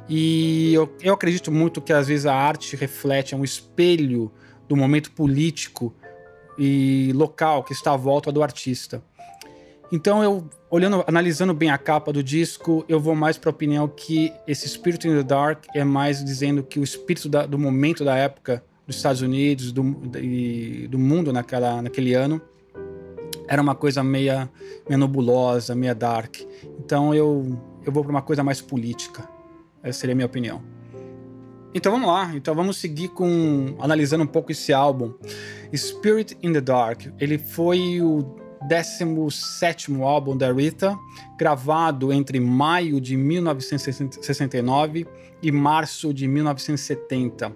[0.09, 4.31] E eu, eu acredito muito que às vezes a arte reflete é um espelho
[4.69, 5.93] do momento político
[6.57, 9.03] e local que está à volta do artista.
[9.91, 13.89] Então eu olhando, analisando bem a capa do disco, eu vou mais para a opinião
[13.89, 18.05] que esse Spirit in the Dark é mais dizendo que o espírito da, do momento
[18.05, 19.83] da época dos Estados Unidos do,
[20.19, 22.41] e do mundo naquela, naquele ano
[23.49, 24.51] era uma coisa meia,
[24.89, 26.37] meia nebulosa, meia dark.
[26.79, 29.29] Então eu, eu vou para uma coisa mais política.
[29.83, 30.63] Essa seria a minha opinião.
[31.75, 35.13] Então vamos lá, então vamos seguir com analisando um pouco esse álbum.
[35.77, 38.25] Spirit in the Dark, ele foi o
[38.67, 40.99] 17 álbum da Rita,
[41.39, 45.07] gravado entre maio de 1969
[45.43, 47.53] e março de 1970,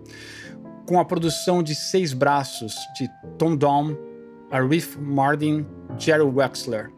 [0.91, 3.95] com a produção de seis braços de Tom Dom,
[4.51, 5.65] Arif Mardin,
[5.97, 6.91] Jerry Wexler.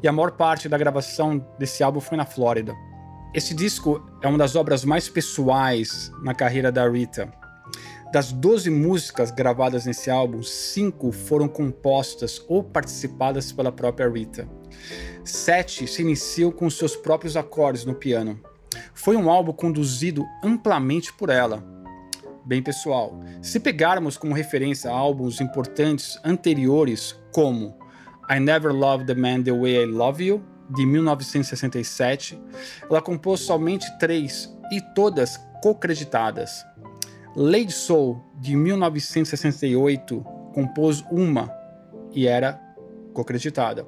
[0.00, 2.72] E a maior parte da gravação desse álbum foi na Flórida.
[3.34, 7.28] Esse disco é uma das obras mais pessoais na carreira da Rita.
[8.12, 14.48] Das 12 músicas gravadas nesse álbum, cinco foram compostas ou participadas pela própria Rita.
[15.24, 18.38] Sete se iniciam com seus próprios acordes no piano.
[18.94, 21.79] Foi um álbum conduzido amplamente por ela.
[22.44, 27.76] Bem pessoal, se pegarmos como referência álbuns importantes anteriores como
[28.30, 32.40] I Never Loved the Man the Way I Love You, de 1967,
[32.88, 36.64] ela compôs somente três e todas co-creditadas.
[37.36, 40.24] Lady Soul, de 1968,
[40.54, 41.50] compôs uma
[42.12, 42.60] e era
[43.12, 43.86] co-creditada.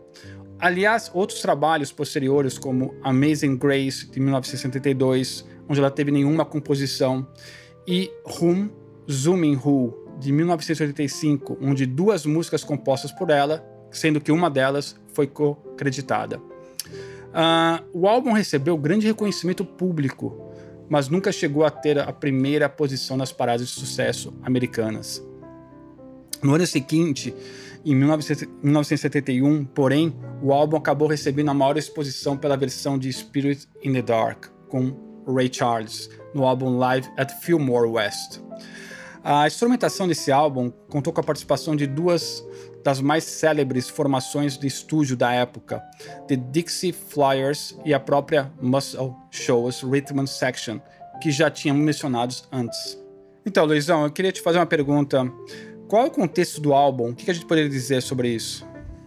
[0.59, 7.27] Aliás, outros trabalhos posteriores, como Amazing Grace, de 1972, onde ela teve nenhuma composição,
[7.87, 8.69] e Hum,
[9.11, 15.27] Zooming Who, de 1985, onde duas músicas compostas por ela, sendo que uma delas foi
[15.27, 16.39] co-creditada.
[16.39, 20.51] Uh, o álbum recebeu grande reconhecimento público,
[20.89, 25.25] mas nunca chegou a ter a primeira posição nas paradas de sucesso americanas.
[26.43, 27.35] No ano seguinte,
[27.85, 33.93] em 1971, porém, o álbum acabou recebendo a maior exposição pela versão de Spirit in
[33.93, 38.41] the Dark, com Ray Charles, no álbum Live at Fillmore West.
[39.25, 42.45] A instrumentação desse álbum contou com a participação de duas
[42.83, 45.81] das mais célebres formações de estúdio da época,
[46.27, 50.81] The Dixie Flyers e a própria Muscle Shows Rhythm Section,
[51.21, 53.01] que já tínhamos mencionados antes.
[53.47, 55.25] Então, Luizão, eu queria te fazer uma pergunta.
[55.89, 57.11] Qual é o contexto do álbum?
[57.11, 58.67] O que a gente poderia dizer sobre isso?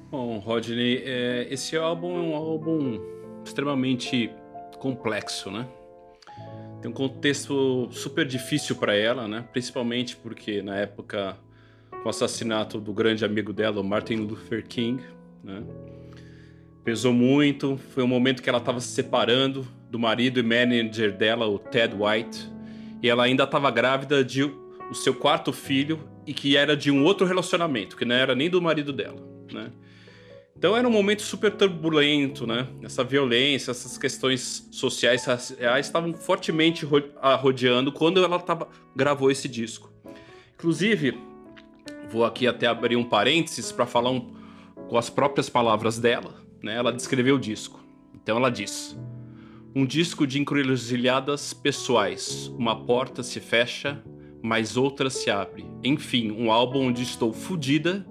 [0.10, 3.02] Bom, Rodney, é, esse álbum é um álbum
[3.44, 4.32] extremamente
[4.80, 5.68] complexo, né?
[6.86, 9.44] Tem um contexto super difícil para ela, né?
[9.52, 11.36] Principalmente porque na época
[11.90, 15.04] com o assassinato do grande amigo dela, o Martin Luther King,
[15.44, 15.64] né?
[16.84, 21.48] Pesou muito, foi um momento que ela estava se separando do marido e manager dela,
[21.48, 22.52] o Ted White,
[23.02, 27.04] e ela ainda estava grávida de o seu quarto filho e que era de um
[27.04, 29.72] outro relacionamento, que não era nem do marido dela, né?
[30.58, 32.68] Então era um momento super turbulento, né?
[32.82, 36.86] Essa violência, essas questões sociais, raciais estavam fortemente
[37.42, 39.92] rodeando quando ela tava, gravou esse disco.
[40.56, 41.20] Inclusive,
[42.10, 44.34] Vou aqui até abrir um parênteses para falar um,
[44.88, 46.36] com as próprias palavras dela.
[46.62, 46.76] Né?
[46.76, 47.84] Ela descreveu o disco.
[48.14, 48.98] Então ela diz:
[49.76, 52.48] Um disco de encruzilhadas pessoais.
[52.58, 54.04] Uma porta se fecha,
[54.42, 55.66] mas outra se abre.
[55.84, 58.06] Enfim, um álbum onde estou fodida,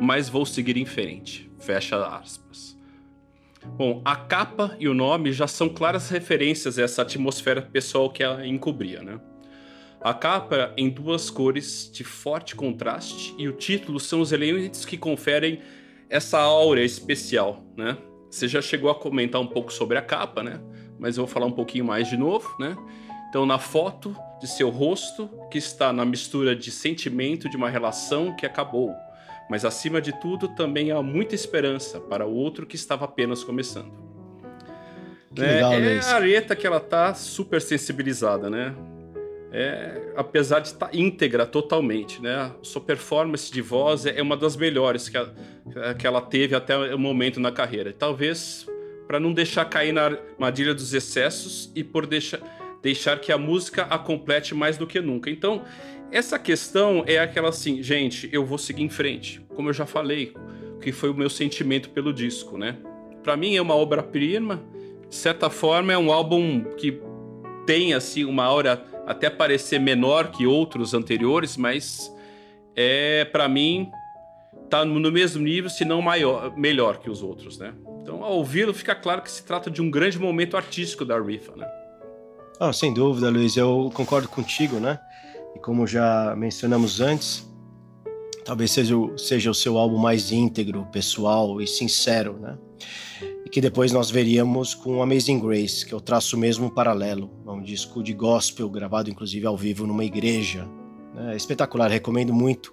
[0.00, 1.45] mas vou seguir em frente.
[1.58, 2.76] Fecha aspas.
[3.76, 8.22] Bom, a capa e o nome já são claras referências a essa atmosfera pessoal que
[8.22, 9.20] ela encobria, né?
[10.00, 14.96] A capa em duas cores de forte contraste e o título são os elementos que
[14.96, 15.60] conferem
[16.08, 17.96] essa aura especial, né?
[18.30, 20.60] Você já chegou a comentar um pouco sobre a capa, né?
[20.98, 22.76] Mas eu vou falar um pouquinho mais de novo, né?
[23.28, 28.34] Então, na foto de seu rosto, que está na mistura de sentimento de uma relação
[28.36, 28.94] que acabou,
[29.48, 33.92] mas acima de tudo também há muita esperança para o outro que estava apenas começando.
[35.34, 38.74] Que legal, é, é a Areta que ela tá super sensibilizada, né?
[39.52, 42.52] É, apesar de estar tá íntegra totalmente, né?
[42.62, 46.98] Sua performance de voz é uma das melhores que, a, que ela teve até o
[46.98, 47.92] momento na carreira.
[47.92, 48.66] Talvez
[49.06, 52.40] para não deixar cair na armadilha dos excessos e por deixar,
[52.82, 55.30] deixar que a música a complete mais do que nunca.
[55.30, 55.64] Então,
[56.10, 59.40] essa questão é aquela assim, gente, eu vou seguir em frente.
[59.54, 60.34] Como eu já falei,
[60.80, 62.76] que foi o meu sentimento pelo disco, né?
[63.22, 64.62] Para mim é uma obra-prima.
[65.08, 67.00] De certa forma, é um álbum que
[67.66, 72.12] tem assim uma aura até parecer menor que outros anteriores, mas
[72.74, 73.90] é para mim
[74.68, 77.72] tá no mesmo nível, se não maior, melhor que os outros, né?
[78.02, 81.54] Então, ao ouvi-lo, fica claro que se trata de um grande momento artístico da Rifa,
[81.56, 81.66] né?
[82.58, 84.98] Ah, sem dúvida, Luiz, eu concordo contigo, né?
[85.56, 87.48] E como já mencionamos antes,
[88.44, 92.58] talvez seja o, seja o seu álbum mais íntegro, pessoal e sincero, né?
[93.42, 97.62] E que depois nós veríamos com Amazing Grace, que eu traço mesmo um paralelo, um
[97.62, 100.68] disco de gospel gravado inclusive ao vivo numa igreja.
[101.14, 101.32] Né?
[101.32, 102.70] É espetacular, recomendo muito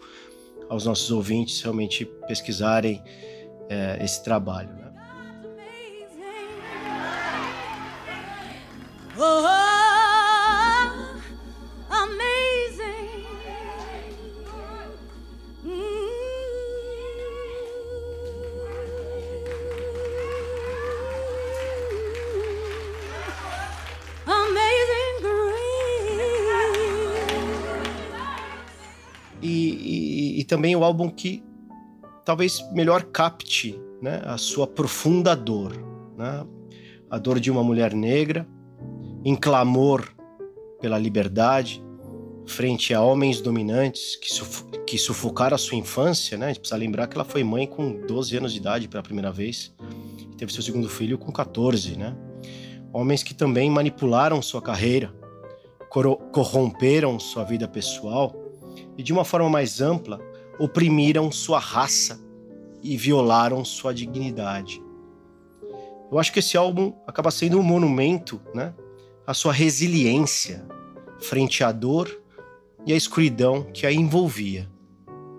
[0.67, 3.01] aos nossos ouvintes realmente pesquisarem
[3.69, 4.73] é, esse trabalho.
[4.73, 4.91] Né?
[9.17, 9.72] Oh,
[29.43, 31.43] E, e, e também o álbum que
[32.23, 35.73] talvez melhor capte né, a sua profunda dor,
[36.17, 36.45] né?
[37.09, 38.47] a dor de uma mulher negra
[39.23, 40.07] em clamor
[40.81, 41.83] pela liberdade
[42.45, 46.47] frente a homens dominantes que, suf que sufocaram a sua infância, né?
[46.47, 49.31] A gente precisa lembrar que ela foi mãe com 12 anos de idade pela primeira
[49.31, 49.73] vez
[50.19, 52.15] e teve seu segundo filho com 14, né?
[52.91, 55.13] Homens que também manipularam sua carreira,
[56.31, 58.42] corromperam sua vida pessoal
[58.97, 60.19] e de uma forma mais ampla
[60.59, 62.19] oprimiram sua raça
[62.81, 64.81] e violaram sua dignidade.
[66.11, 68.73] Eu acho que esse álbum acaba sendo um monumento, né,
[69.25, 70.65] à sua resiliência
[71.19, 72.09] frente à dor
[72.85, 74.69] e à escuridão que a envolvia.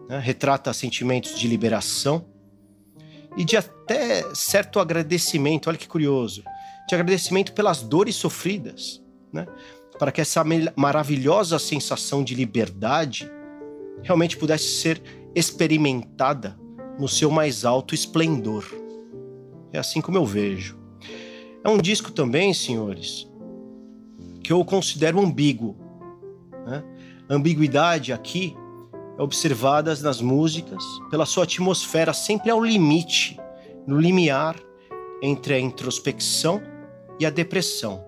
[0.08, 0.18] Né?
[0.18, 2.26] Retrata sentimentos de liberação
[3.36, 5.68] e de até certo agradecimento.
[5.68, 6.42] Olha que curioso,
[6.88, 9.46] de agradecimento pelas dores sofridas, né?
[9.98, 10.42] Para que essa
[10.74, 13.30] maravilhosa sensação de liberdade
[14.02, 15.02] realmente pudesse ser
[15.34, 16.58] experimentada
[16.98, 18.64] no seu mais alto esplendor.
[19.72, 20.78] É assim como eu vejo.
[21.64, 23.26] É um disco também, senhores,
[24.42, 25.76] que eu considero ambíguo.
[26.66, 26.84] Né?
[27.28, 28.54] A ambiguidade aqui
[29.18, 33.38] é observada nas músicas pela sua atmosfera sempre ao limite,
[33.86, 34.56] no limiar
[35.22, 36.60] entre a introspecção
[37.18, 38.04] e a depressão,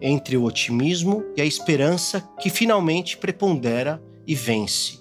[0.00, 4.99] entre o otimismo e a esperança que finalmente prepondera e vence.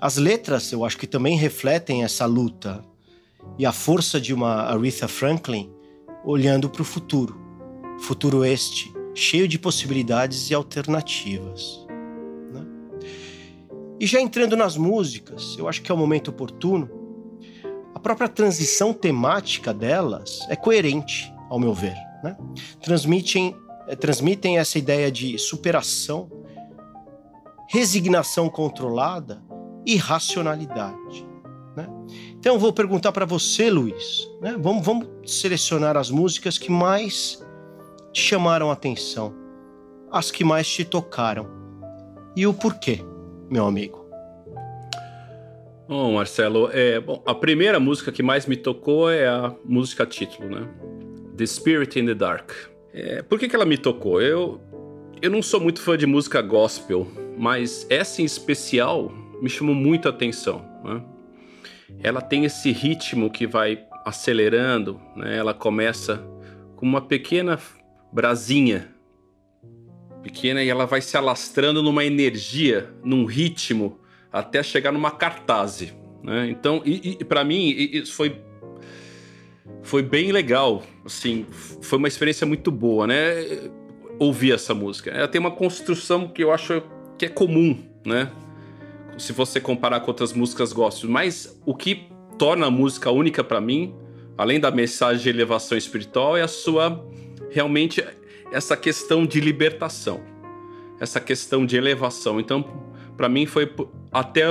[0.00, 2.82] As letras, eu acho que também refletem essa luta
[3.58, 5.70] e a força de uma Aretha Franklin
[6.24, 7.38] olhando para o futuro.
[8.00, 11.86] Futuro este cheio de possibilidades e alternativas.
[12.50, 12.64] Né?
[14.00, 16.88] E já entrando nas músicas, eu acho que é o momento oportuno.
[17.94, 21.96] A própria transição temática delas é coerente, ao meu ver.
[22.24, 22.38] Né?
[22.80, 23.54] Transmitem,
[23.86, 26.30] é, transmitem essa ideia de superação,
[27.68, 29.49] resignação controlada
[29.90, 31.26] e racionalidade.
[31.76, 31.88] Né?
[32.38, 34.30] Então, eu vou perguntar para você, Luiz.
[34.40, 34.56] Né?
[34.56, 37.44] Vamos, vamos selecionar as músicas que mais
[38.12, 39.34] te chamaram a atenção,
[40.08, 41.48] as que mais te tocaram
[42.36, 43.00] e o porquê,
[43.50, 44.08] meu amigo.
[45.88, 50.48] Bom, Marcelo, é, bom, a primeira música que mais me tocou é a música título,
[50.48, 50.68] né?
[51.36, 52.52] The Spirit in the Dark.
[52.92, 54.22] É, por que, que ela me tocou?
[54.22, 54.60] Eu,
[55.20, 59.10] eu não sou muito fã de música gospel, mas essa em especial
[59.40, 60.64] me chamou muito a atenção.
[60.84, 61.02] Né?
[62.02, 65.36] Ela tem esse ritmo que vai acelerando, né?
[65.36, 66.24] ela começa
[66.76, 67.58] como uma pequena
[68.12, 68.88] brasinha.
[70.22, 73.98] Pequena e ela vai se alastrando numa energia, num ritmo,
[74.32, 75.92] até chegar numa cartaz.
[76.22, 76.50] Né?
[76.50, 78.40] Então, e, e para mim, isso foi
[79.82, 81.46] foi bem legal, assim,
[81.80, 83.70] foi uma experiência muito boa, né?
[84.18, 85.10] Ouvir essa música.
[85.10, 86.82] Ela tem uma construção que eu acho
[87.16, 88.30] que é comum, né?
[89.18, 92.08] Se você comparar com outras músicas gospel, mas o que
[92.38, 93.94] torna a música única para mim,
[94.36, 97.04] além da mensagem de elevação espiritual, é a sua
[97.50, 98.02] realmente
[98.52, 100.20] essa questão de libertação,
[100.98, 102.40] essa questão de elevação.
[102.40, 102.64] Então,
[103.16, 103.70] para mim foi
[104.10, 104.46] até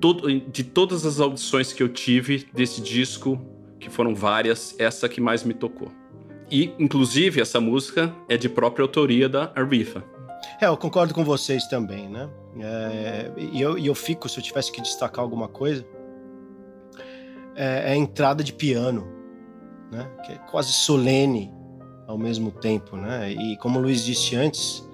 [0.00, 3.40] todo, de todas as audições que eu tive desse disco,
[3.80, 5.90] que foram várias, essa que mais me tocou.
[6.50, 10.04] E, inclusive, essa música é de própria autoria da Aretha.
[10.60, 12.28] É, eu concordo com vocês também, né?
[12.60, 15.86] É, e, eu, eu fico, se eu tivesse que destacar alguma coisa,
[17.54, 19.06] é, é a entrada de piano,
[19.92, 20.08] né?
[20.24, 21.52] Que é quase solene
[22.06, 23.30] ao mesmo tempo, né?
[23.30, 24.88] E como o Luiz disse antes,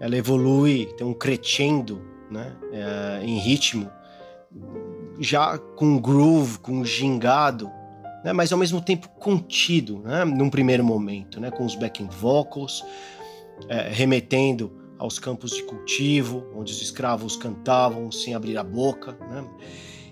[0.00, 2.00] ela evolui, tem um crescendo,
[2.30, 2.56] né?
[2.72, 3.90] É, em ritmo,
[5.20, 7.70] já com groove, com gingado,
[8.24, 8.32] né?
[8.32, 10.24] Mas ao mesmo tempo contido, né?
[10.24, 11.50] Num primeiro momento, né?
[11.50, 12.82] Com os backing vocals,
[13.68, 19.44] é, remetendo aos campos de cultivo, onde os escravos cantavam sem abrir a boca, né?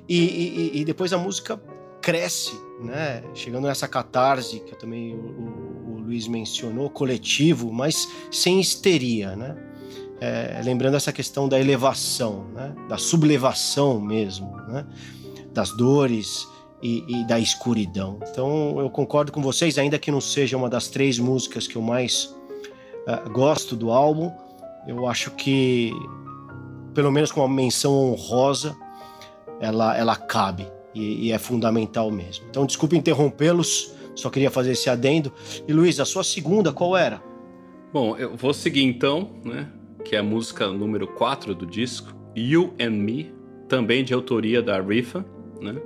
[0.08, 1.60] E, e, e depois a música
[2.00, 3.22] cresce, né?
[3.34, 9.56] Chegando nessa catarse que também o, o, Luiz mencionou, coletivo, mas sem histeria, né?
[10.20, 12.74] É, lembrando essa questão da elevação, né?
[12.88, 14.84] Da sublevação mesmo, né?
[15.52, 16.46] Das dores
[16.82, 18.18] e, e, da escuridão.
[18.28, 21.82] Então eu concordo com vocês, ainda que não seja uma das três músicas que eu
[21.82, 22.34] mais
[23.06, 24.32] uh, gosto do álbum,
[24.86, 25.92] eu acho que
[26.94, 28.76] pelo menos com uma menção honrosa
[29.60, 32.44] ela, ela cabe e, e é fundamental mesmo.
[32.50, 35.32] Então, desculpe interrompê-los, só queria fazer esse adendo.
[35.66, 37.22] E Luiz, a sua segunda qual era?
[37.92, 39.68] Bom, eu vou seguir então, né?
[40.04, 43.32] Que é a música número 4 do disco, You and Me,
[43.68, 45.24] também de autoria da Rifa,
[45.60, 45.80] né?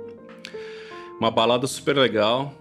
[1.19, 2.53] Uma balada super legal,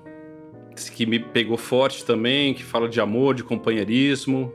[0.95, 4.53] que me pegou forte também, que fala de amor, de companheirismo.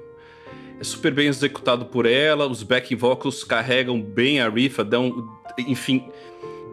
[0.82, 6.09] É super bem executado por ela, os backing vocals carregam bem a Rifa, dão, enfim,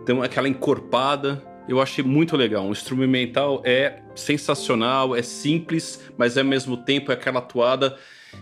[0.07, 1.45] tem aquela encorpada.
[1.69, 2.67] Eu achei muito legal.
[2.67, 7.99] O instrumental é sensacional, é simples, mas ao mesmo tempo é aquela atuada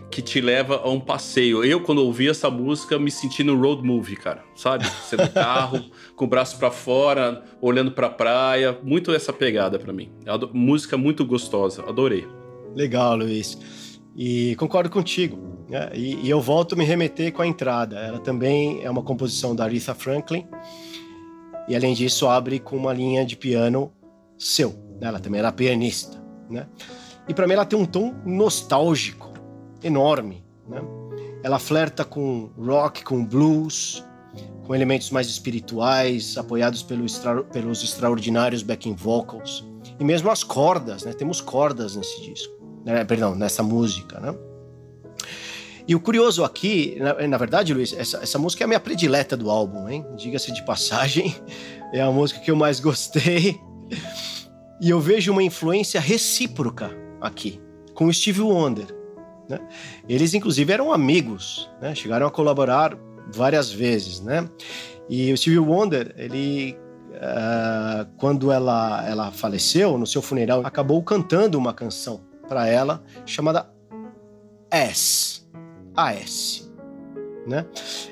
[0.09, 1.61] que te leva a um passeio.
[1.65, 4.45] Eu, quando ouvi essa música, me senti no road movie, cara.
[4.55, 4.85] Sabe?
[5.11, 8.79] No carro, com o braço para fora, olhando pra praia.
[8.81, 10.13] Muito essa pegada para mim.
[10.25, 11.83] É música muito gostosa.
[11.85, 12.25] Adorei.
[12.73, 13.86] Legal, Luiz.
[14.17, 15.37] E concordo contigo.
[15.69, 15.91] Né?
[15.93, 17.99] E, e eu volto a me remeter com a entrada.
[17.99, 20.47] Ela também é uma composição da Aretha Franklin
[21.67, 23.91] e além disso, abre com uma linha de piano
[24.37, 24.69] seu.
[25.01, 25.07] Né?
[25.07, 26.17] Ela também era pianista.
[26.49, 26.65] Né?
[27.27, 29.33] E para mim ela tem um tom nostálgico
[29.83, 30.45] enorme.
[30.67, 30.81] Né?
[31.43, 34.03] Ela flerta com rock, com blues,
[34.65, 39.67] com elementos mais espirituais, apoiados pelo extra, pelos extraordinários backing vocals.
[39.99, 41.13] E mesmo as cordas, né?
[41.13, 42.56] Temos cordas nesse disco.
[42.87, 43.03] Né?
[43.03, 44.33] Perdão, nessa música, né?
[45.85, 49.35] E o curioso aqui, na, na verdade, Luiz, essa, essa, música é a minha predileta
[49.35, 50.05] do álbum, hein?
[50.15, 51.35] Diga-se de passagem,
[51.93, 53.59] é a música que eu mais gostei.
[54.79, 57.61] E eu vejo uma influência recíproca aqui,
[57.93, 58.87] com o Steve Wonder.
[59.49, 59.59] Né?
[60.07, 61.93] Eles, inclusive, eram amigos, né?
[61.93, 62.97] chegaram a colaborar
[63.33, 64.21] várias vezes.
[64.21, 64.49] Né?
[65.09, 66.77] E o Steve Wonder, ele
[67.17, 73.69] Uh, quando ela, ela faleceu, no seu funeral, acabou cantando uma canção para ela chamada
[74.71, 75.41] S.
[75.95, 76.69] AS.
[77.45, 77.65] Né?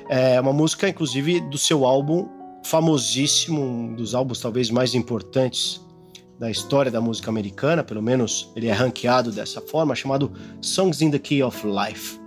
[0.08, 2.28] É uma música, inclusive, do seu álbum
[2.64, 5.80] famosíssimo, um dos álbuns talvez mais importantes
[6.38, 11.10] da história da música americana, pelo menos ele é ranqueado dessa forma, chamado Songs in
[11.10, 12.20] the Key of Life.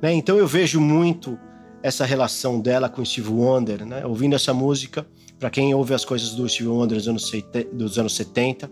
[0.00, 0.12] Né?
[0.14, 1.38] Então eu vejo muito
[1.82, 4.06] essa relação dela com Steve Wonder, né?
[4.06, 5.06] ouvindo essa música,
[5.38, 6.98] para quem ouve as coisas do Steve Wonder
[7.72, 8.70] dos anos 70,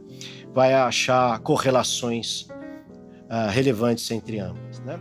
[0.55, 2.49] vai achar correlações
[3.31, 4.81] uh, relevantes entre ambas.
[4.81, 4.99] Né?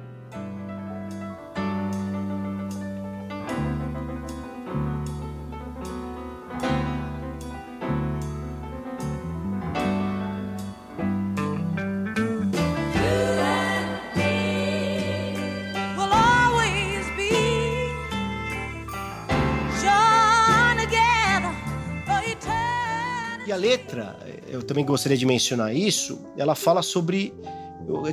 [23.63, 24.17] letra,
[24.49, 27.33] eu também gostaria de mencionar isso, ela fala sobre.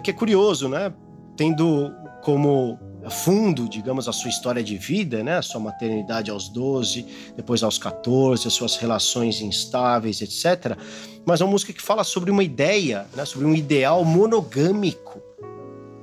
[0.02, 0.92] Que é curioso, né?
[1.36, 1.92] Tendo
[2.22, 5.38] como fundo, digamos, a sua história de vida, né?
[5.38, 7.06] A sua maternidade aos 12,
[7.36, 10.76] depois aos 14, as suas relações instáveis, etc.
[11.24, 13.24] Mas é uma música que fala sobre uma ideia, né?
[13.24, 15.20] sobre um ideal monogâmico,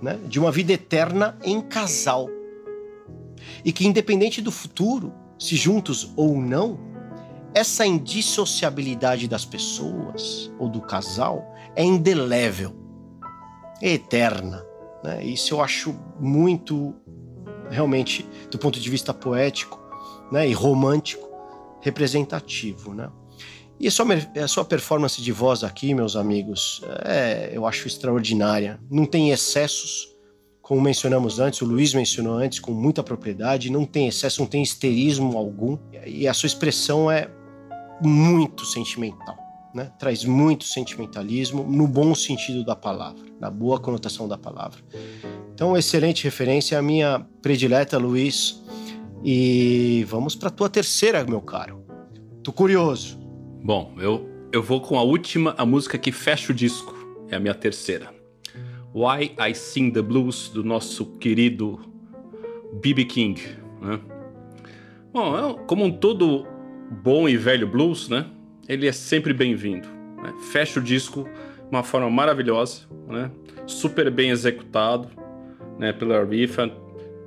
[0.01, 0.19] né?
[0.27, 2.29] De uma vida eterna em casal.
[3.63, 6.79] E que, independente do futuro, se juntos ou não,
[7.53, 12.86] essa indissociabilidade das pessoas ou do casal é indelével, é
[13.81, 14.65] eterna.
[15.03, 15.23] Né?
[15.25, 16.95] Isso eu acho muito,
[17.69, 19.79] realmente, do ponto de vista poético
[20.31, 20.47] né?
[20.47, 21.27] e romântico,
[21.81, 22.93] representativo.
[22.93, 23.09] Né?
[23.79, 24.05] E a sua,
[24.43, 28.79] a sua performance de voz aqui, meus amigos, é, eu acho extraordinária.
[28.89, 30.15] Não tem excessos,
[30.61, 34.61] como mencionamos antes, o Luiz mencionou antes com muita propriedade, não tem excesso, não tem
[34.63, 37.29] histerismo algum, e a sua expressão é
[38.01, 39.46] muito sentimental
[39.77, 39.91] né?
[39.99, 44.79] traz muito sentimentalismo no bom sentido da palavra, na boa conotação da palavra.
[45.53, 48.63] Então, excelente referência, a minha predileta, Luiz.
[49.23, 51.85] E vamos para tua terceira, meu caro.
[52.43, 53.19] Tô curioso.
[53.63, 56.95] Bom, eu, eu vou com a última, a música que fecha o disco.
[57.29, 58.11] É a minha terceira.
[58.93, 61.79] Why I Sing the Blues, do nosso querido
[62.81, 63.05] B.B.
[63.05, 63.41] King.
[63.81, 63.99] Né?
[65.13, 66.47] Bom, como um todo
[67.03, 68.25] bom e velho blues, né?
[68.67, 69.87] Ele é sempre bem-vindo.
[70.21, 70.33] Né?
[70.51, 73.31] Fecha o disco de uma forma maravilhosa, né?
[73.65, 75.09] super bem executado
[75.77, 76.71] né, pela Rifa,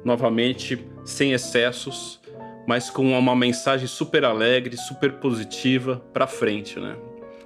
[0.05, 2.21] novamente sem excessos,
[2.67, 6.79] mas com uma mensagem super alegre, super positiva para frente.
[6.79, 6.97] Né?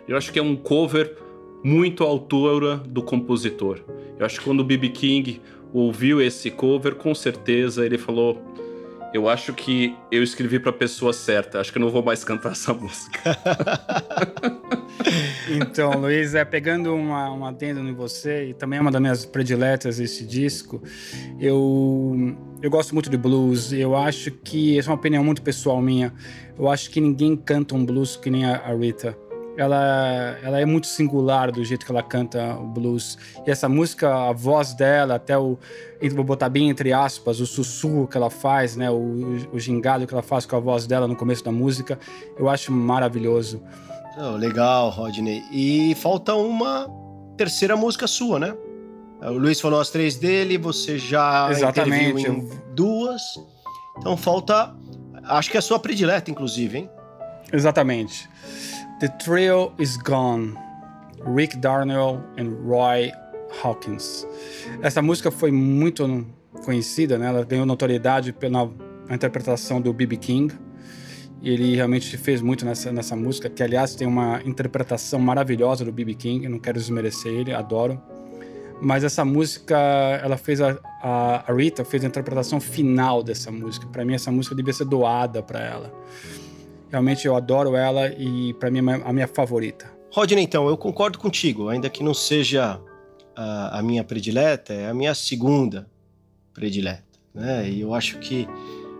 [0.09, 1.17] Eu acho que é um cover
[1.63, 3.81] muito à altura do compositor.
[4.19, 4.91] Eu acho que quando o B.B.
[4.91, 5.41] King
[5.73, 8.41] ouviu esse cover, com certeza ele falou
[9.15, 11.61] eu acho que eu escrevi para a pessoa certa.
[11.61, 13.21] Acho que eu não vou mais cantar essa música.
[15.49, 19.25] então, Luiz, é pegando uma, uma adendo em você, e também é uma das minhas
[19.25, 20.83] prediletas esse disco,
[21.39, 23.73] eu, eu gosto muito de blues.
[23.73, 26.13] Eu acho que, essa é uma opinião muito pessoal minha,
[26.59, 29.17] eu acho que ninguém canta um blues que nem a Rita
[29.57, 33.17] ela, ela é muito singular do jeito que ela canta o blues.
[33.47, 35.59] E essa música, a voz dela, até o.
[36.15, 38.91] Vou botar bem entre aspas, o sussurro que ela faz, né?
[38.91, 41.99] O, o gingado que ela faz com a voz dela no começo da música,
[42.39, 43.63] eu acho maravilhoso.
[44.19, 45.43] Oh, legal, Rodney.
[45.51, 46.89] E falta uma
[47.37, 48.55] terceira música sua, né?
[49.23, 52.29] O Luiz falou as três dele, você já Exatamente.
[52.29, 53.23] em duas.
[53.99, 54.75] Então falta.
[55.25, 56.91] Acho que é a sua predileta, inclusive, hein?
[57.51, 58.29] Exatamente.
[59.01, 60.57] The Trio is Gone,
[61.27, 63.11] Rick Darnell and Roy
[63.63, 64.25] Hawkins.
[64.83, 66.25] Essa música foi muito
[66.65, 67.27] conhecida, né?
[67.27, 68.71] ela ganhou notoriedade pela
[69.11, 70.17] interpretação do B.B.
[70.17, 70.55] King.
[71.43, 76.15] Ele realmente fez muito nessa, nessa música, que aliás tem uma interpretação maravilhosa do B.B.
[76.15, 78.01] King, não quero desmerecer ele, adoro.
[78.81, 79.77] Mas essa música,
[80.23, 83.89] ela fez a, a, a Rita fez a interpretação final dessa música.
[83.89, 85.93] Para mim essa música devia ser doada para ela.
[86.95, 89.91] Realmente eu adoro ela e para mim é a minha favorita.
[90.13, 92.81] Rodney, então, eu concordo contigo, ainda que não seja
[93.35, 95.91] a, a minha predileta, é a minha segunda
[96.53, 97.03] predileta.
[97.35, 97.69] Né?
[97.69, 98.47] E eu acho que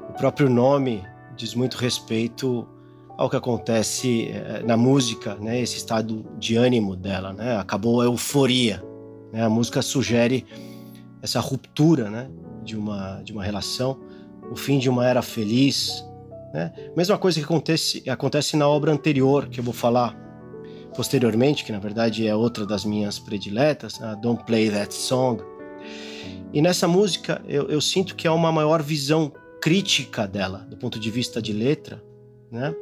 [0.09, 1.05] o próprio nome
[1.37, 2.67] diz muito respeito
[3.17, 5.61] ao que acontece eh, na música, né?
[5.61, 7.59] Esse estado de ânimo dela, né?
[7.59, 8.83] Acabou a euforia,
[9.33, 9.45] né?
[9.45, 10.45] A música sugere
[11.23, 12.29] essa ruptura, né?
[12.65, 14.01] De uma de uma relação,
[14.51, 16.05] o fim de uma era feliz,
[16.55, 16.73] né?
[16.97, 20.17] Mesma coisa que acontece, acontece na obra anterior, que eu vou falar
[20.95, 25.43] posteriormente, que na verdade é outra das minhas prediletas, a Don't Play That Song.
[26.53, 31.01] E nessa música eu, eu sinto que é uma maior visão crítica dela, do ponto
[31.01, 32.01] de vista de letra,
[32.53, 32.73] né?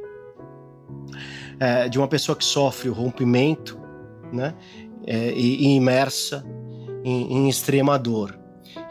[1.59, 3.79] É, de uma pessoa que sofre o rompimento,
[4.31, 4.53] né?
[5.07, 6.45] É, e, e, imersa
[7.03, 8.37] em, em, extrema dor.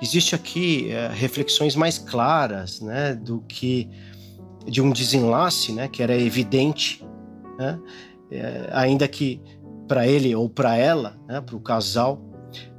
[0.01, 3.15] Existe aqui é, reflexões mais claras, né?
[3.15, 3.89] Do que
[4.67, 7.05] de um desenlace, né, que era evidente,
[7.59, 7.79] né,
[8.31, 9.41] é, ainda que
[9.87, 12.23] para ele ou para ela, né, para o casal,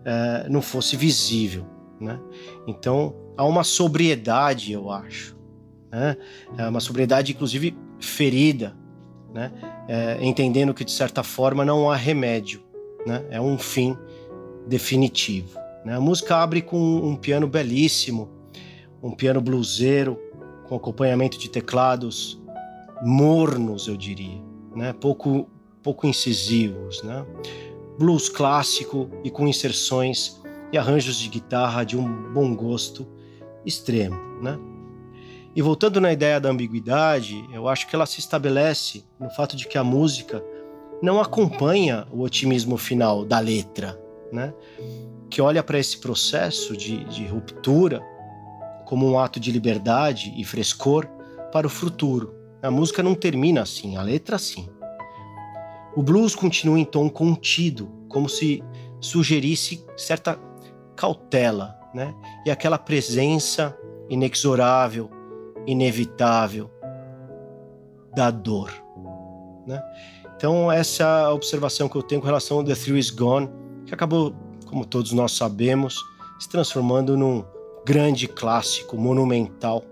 [0.05, 1.65] é, não fosse visível.
[1.99, 2.19] Né?
[2.67, 5.38] Então há uma sobriedade, eu acho,
[5.91, 6.17] né?
[6.57, 8.75] é uma sobriedade inclusive ferida,
[9.34, 9.51] né?
[9.88, 12.61] É, entendendo que de certa forma não há remédio,
[13.05, 13.23] né?
[13.29, 13.97] é um fim
[14.67, 15.57] definitivo.
[15.86, 15.95] Né?
[15.95, 18.29] A música abre com um piano belíssimo,
[19.01, 20.19] um piano bluseiro,
[20.74, 22.41] com acompanhamento de teclados
[23.03, 24.41] mornos, eu diria,
[24.76, 24.93] né?
[24.93, 25.47] pouco,
[25.84, 27.03] pouco incisivos.
[27.03, 27.26] Né?
[27.99, 33.07] Blues clássico e com inserções e arranjos de guitarra de um bom gosto
[33.63, 34.15] extremo.
[34.41, 34.57] Né?
[35.55, 39.67] E voltando na ideia da ambiguidade, eu acho que ela se estabelece no fato de
[39.67, 40.43] que a música
[41.03, 43.99] não acompanha o otimismo final da letra,
[44.32, 44.53] né?
[45.30, 48.01] que olha para esse processo de, de ruptura
[48.93, 51.07] como um ato de liberdade e frescor
[51.51, 52.31] para o futuro.
[52.61, 54.69] A música não termina assim, a letra sim.
[55.95, 58.63] O blues continua em tom contido, como se
[59.01, 60.39] sugerisse certa
[60.95, 62.13] cautela, né?
[62.45, 63.75] E aquela presença
[64.11, 65.09] inexorável,
[65.65, 66.69] inevitável
[68.15, 68.71] da dor,
[69.65, 69.81] né?
[70.37, 73.49] Então essa é observação que eu tenho com relação ao The Thrill Is Gone,
[73.87, 74.35] que acabou,
[74.67, 75.99] como todos nós sabemos,
[76.39, 77.43] se transformando num
[77.86, 79.84] grande clássico monumental,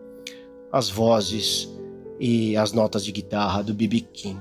[0.71, 1.69] as vozes
[2.19, 4.01] e as notas de guitarra do B.B.
[4.13, 4.39] King.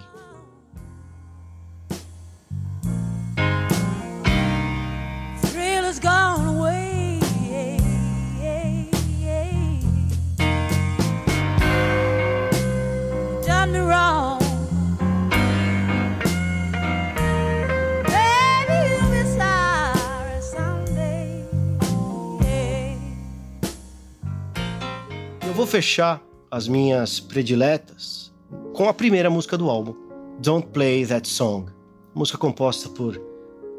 [25.60, 28.32] Vou fechar as minhas prediletas
[28.72, 29.94] com a primeira música do álbum,
[30.38, 31.70] Don't Play That Song,
[32.14, 33.20] música composta por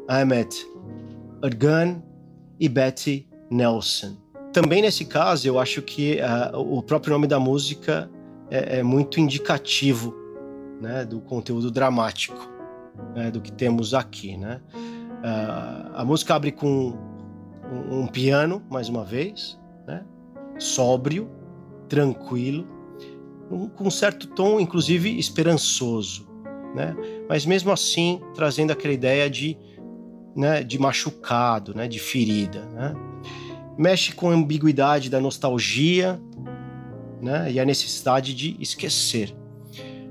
[0.06, 0.64] Ahmet
[1.42, 2.00] Ergun
[2.60, 4.16] e Betty Nelson.
[4.52, 8.08] Também nesse caso, eu acho que uh, o próprio nome da música
[8.48, 10.14] é, é muito indicativo
[10.80, 12.48] né, do conteúdo dramático
[13.12, 14.36] né, do que temos aqui.
[14.36, 14.60] Né?
[14.72, 16.96] Uh, a música abre com
[17.68, 20.04] um, um piano, mais uma vez, né,
[20.60, 21.41] sóbrio,
[21.92, 22.66] tranquilo,
[23.76, 26.26] com um certo tom, inclusive, esperançoso,
[26.74, 26.96] né?
[27.28, 29.58] Mas mesmo assim, trazendo aquela ideia de,
[30.34, 32.94] né, de machucado, né, de ferida, né?
[33.76, 36.18] Mexe com a ambiguidade da nostalgia,
[37.20, 39.36] né, e a necessidade de esquecer.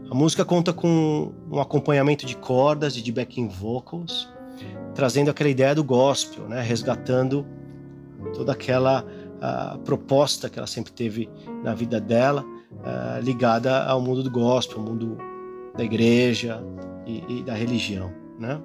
[0.08, 4.30] A música conta com um acompanhamento de cordas e de backing vocals,
[4.94, 7.44] trazendo aquela ideia do gospel, né, resgatando
[8.36, 9.04] toda aquela
[9.42, 11.28] a proposta que ela sempre teve
[11.64, 15.18] na vida dela, uh, ligada ao mundo do gospel, ao mundo
[15.76, 16.64] da igreja
[17.06, 18.62] e, e, da religião, né?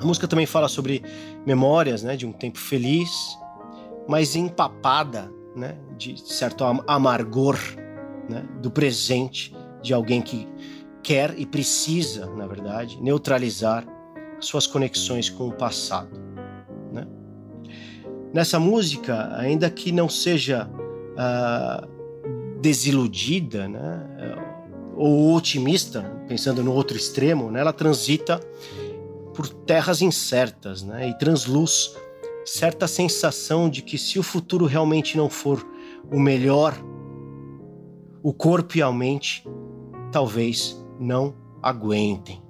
[0.00, 1.02] A música também fala sobre
[1.46, 3.38] memórias, né, de um tempo feliz,
[4.08, 7.56] mas empapada, né, de certo amargor,
[8.28, 10.48] né, do presente de alguém que
[11.02, 13.84] quer e precisa, na verdade, neutralizar
[14.40, 16.31] suas conexões com o passado.
[18.32, 24.08] Nessa música, ainda que não seja uh, desiludida, né,
[24.96, 28.40] ou otimista, pensando no outro extremo, né, ela transita
[29.34, 31.94] por terras incertas né, e transluz
[32.44, 35.64] certa sensação de que se o futuro realmente não for
[36.10, 36.74] o melhor,
[38.22, 39.46] o corpo e a mente
[40.10, 42.42] talvez não aguentem.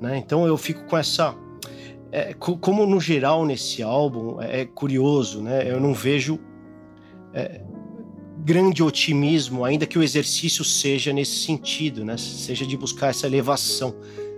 [0.00, 0.18] Né?
[0.18, 1.34] Então eu fico com essa
[2.10, 5.70] é, como no geral nesse álbum é, é curioso, né?
[5.70, 6.38] Eu não vejo
[7.34, 7.60] é,
[8.38, 12.16] grande otimismo, ainda que o exercício seja nesse sentido, né?
[12.16, 13.94] Seja de buscar essa elevação,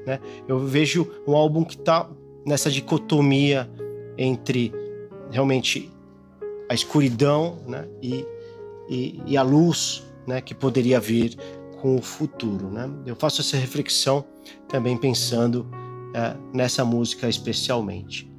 [0.06, 0.18] né?
[0.48, 2.10] Eu vejo um álbum que está
[2.44, 3.70] nessa dicotomia
[4.18, 4.72] entre
[5.30, 5.90] realmente
[6.68, 7.86] a escuridão, né?
[8.02, 8.26] E,
[8.88, 10.40] e, e a luz, né?
[10.40, 11.36] Que poderia vir
[11.80, 12.90] com o futuro, né?
[13.06, 14.24] Eu faço essa reflexão
[14.68, 15.66] também pensando
[16.52, 18.29] nessa música especialmente.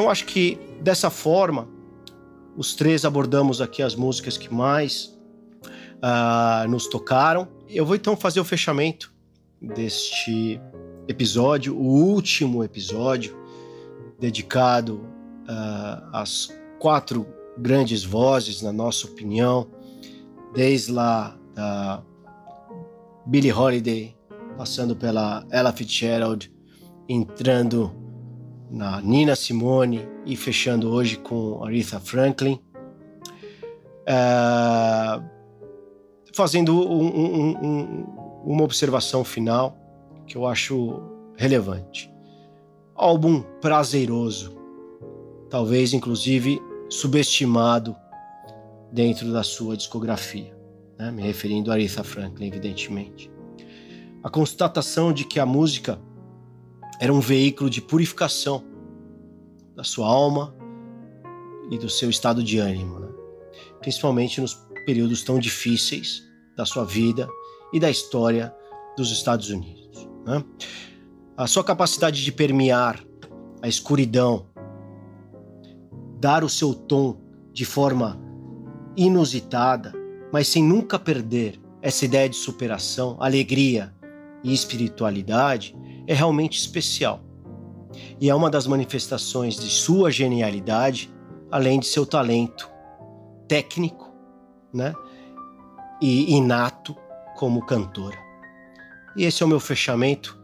[0.00, 1.68] Então, acho que dessa forma,
[2.56, 5.14] os três abordamos aqui as músicas que mais
[5.96, 7.46] uh, nos tocaram.
[7.68, 9.12] Eu vou então fazer o fechamento
[9.60, 10.58] deste
[11.06, 13.36] episódio, o último episódio
[14.18, 15.02] dedicado
[15.44, 16.48] uh, às
[16.78, 17.26] quatro
[17.58, 19.68] grandes vozes, na nossa opinião,
[20.54, 22.02] desde lá da
[23.26, 24.16] Billie Holiday,
[24.56, 26.50] passando pela Ella Fitzgerald,
[27.06, 27.99] entrando
[28.70, 32.60] na Nina Simone e fechando hoje com Aretha Franklin.
[34.06, 35.20] É,
[36.32, 38.04] fazendo um, um, um,
[38.44, 39.76] uma observação final
[40.26, 41.02] que eu acho
[41.36, 42.10] relevante.
[42.94, 44.56] Álbum prazeroso,
[45.48, 47.96] talvez inclusive subestimado
[48.92, 50.54] dentro da sua discografia,
[50.98, 51.10] né?
[51.10, 53.30] me referindo a Aretha Franklin, evidentemente.
[54.22, 56.00] A constatação de que a música
[57.00, 58.62] era um veículo de purificação
[59.74, 60.54] da sua alma
[61.70, 63.08] e do seu estado de ânimo, né?
[63.80, 66.22] principalmente nos períodos tão difíceis
[66.54, 67.26] da sua vida
[67.72, 68.54] e da história
[68.98, 70.06] dos Estados Unidos.
[70.26, 70.44] Né?
[71.38, 73.02] A sua capacidade de permear
[73.62, 74.46] a escuridão,
[76.20, 77.18] dar o seu tom
[77.50, 78.20] de forma
[78.94, 79.94] inusitada,
[80.30, 83.94] mas sem nunca perder essa ideia de superação, alegria
[84.44, 85.74] e espiritualidade,
[86.10, 87.20] é realmente especial.
[88.20, 91.08] E é uma das manifestações de sua genialidade,
[91.52, 92.68] além de seu talento
[93.46, 94.10] técnico,
[94.74, 94.92] né?
[96.02, 96.96] E inato
[97.36, 98.18] como cantora.
[99.16, 100.36] E esse é o meu fechamento.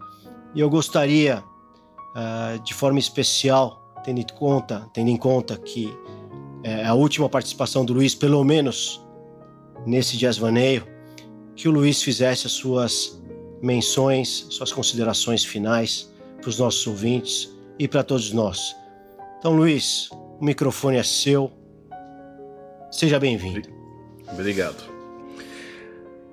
[0.54, 5.92] E eu gostaria, uh, de forma especial, tendo em conta, tendo em conta que
[6.62, 9.04] é a última participação do Luiz, pelo menos
[9.84, 10.38] nesse Jazz
[11.56, 13.20] que o Luiz fizesse as suas
[13.66, 16.08] menções, suas considerações finais
[16.40, 18.76] para os nossos ouvintes e para todos nós.
[19.38, 21.50] Então, Luiz, o microfone é seu.
[22.90, 23.68] Seja bem-vindo.
[24.32, 24.82] Obrigado.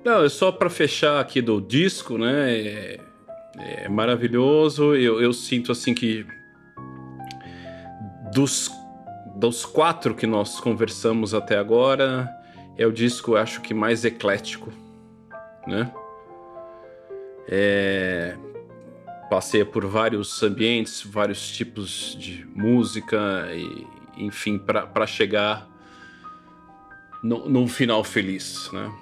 [0.04, 2.52] Não, é só para fechar aqui do disco, né?
[2.52, 3.00] É,
[3.58, 4.94] é maravilhoso.
[4.94, 6.24] Eu, eu, sinto assim que
[8.32, 8.70] dos,
[9.34, 12.30] dos quatro que nós conversamos até agora,
[12.76, 14.72] é o disco, acho que mais eclético,
[15.66, 15.90] né?
[17.48, 18.36] É,
[19.28, 23.86] passei por vários ambientes, vários tipos de música e,
[24.16, 25.68] enfim, para chegar
[27.22, 28.92] no, num final feliz, né?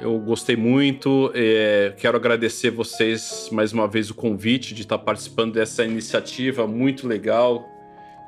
[0.00, 5.54] Eu gostei muito, é, quero agradecer vocês mais uma vez o convite de estar participando
[5.54, 7.68] dessa iniciativa muito legal,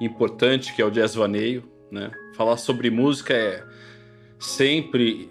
[0.01, 1.63] importante que é o Jazz Vaneio,
[1.93, 2.11] né?
[2.37, 3.63] Falar sobre música é
[4.39, 5.31] sempre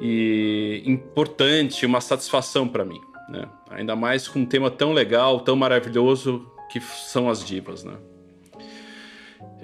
[0.00, 3.48] e importante, uma satisfação para mim, né?
[3.70, 7.94] Ainda mais com um tema tão legal, tão maravilhoso que são as divas, né?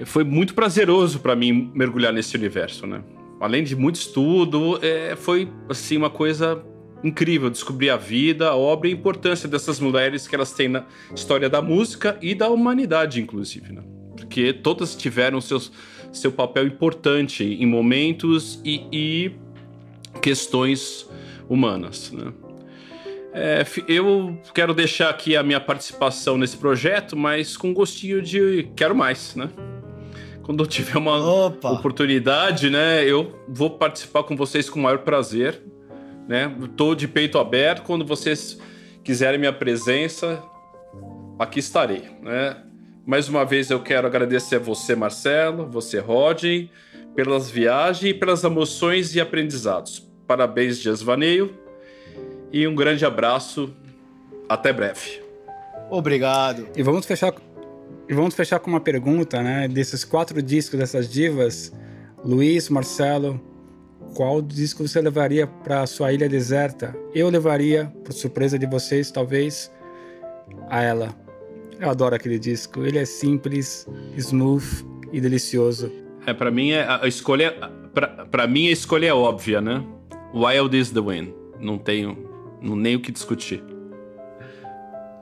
[0.04, 3.02] Foi muito prazeroso para mim mergulhar nesse universo, né?
[3.40, 6.64] Além de muito estudo, é, foi assim uma coisa
[7.02, 10.84] incrível descobrir a vida, a obra e a importância dessas mulheres que elas têm na
[11.14, 13.82] história da música e da humanidade, inclusive, né?
[14.16, 15.72] Porque todas tiveram seus,
[16.12, 19.32] seu papel importante em momentos e, e
[20.20, 21.08] questões
[21.48, 22.32] humanas, né?
[23.34, 28.94] É, eu quero deixar aqui a minha participação nesse projeto, mas com gostinho de quero
[28.94, 29.48] mais, né?
[30.42, 31.16] Quando eu tiver uma
[31.46, 31.70] Opa.
[31.70, 35.62] oportunidade, né, eu vou participar com vocês com o maior prazer,
[36.28, 36.54] né?
[36.76, 38.58] Tô de peito aberto, quando vocês
[39.02, 40.42] quiserem minha presença,
[41.38, 42.56] aqui estarei, né?
[43.06, 46.70] Mais uma vez eu quero agradecer a você, Marcelo, você, Rodney,
[47.14, 50.06] pelas viagens e pelas emoções e aprendizados.
[50.26, 51.61] Parabéns, Dias Vaneio
[52.52, 53.72] e um grande abraço.
[54.48, 55.22] Até breve.
[55.90, 56.68] Obrigado.
[56.76, 57.34] E vamos fechar
[58.08, 59.68] e vamos fechar com uma pergunta, né?
[59.68, 61.72] Desses quatro discos dessas divas,
[62.24, 63.40] Luiz, Marcelo,
[64.14, 66.94] qual disco você levaria para sua ilha deserta?
[67.14, 69.72] Eu levaria, por surpresa de vocês, talvez,
[70.68, 71.14] a ela.
[71.80, 72.84] Eu adoro aquele disco.
[72.84, 73.86] Ele é simples,
[74.16, 75.90] smooth e delicioso.
[76.26, 77.52] É, para mim é, a escolha,
[78.30, 79.82] para mim a escolha é óbvia, né?
[80.34, 81.30] Wild is the Wind.
[81.58, 82.31] Não tenho
[82.62, 83.62] não nem o que discutir.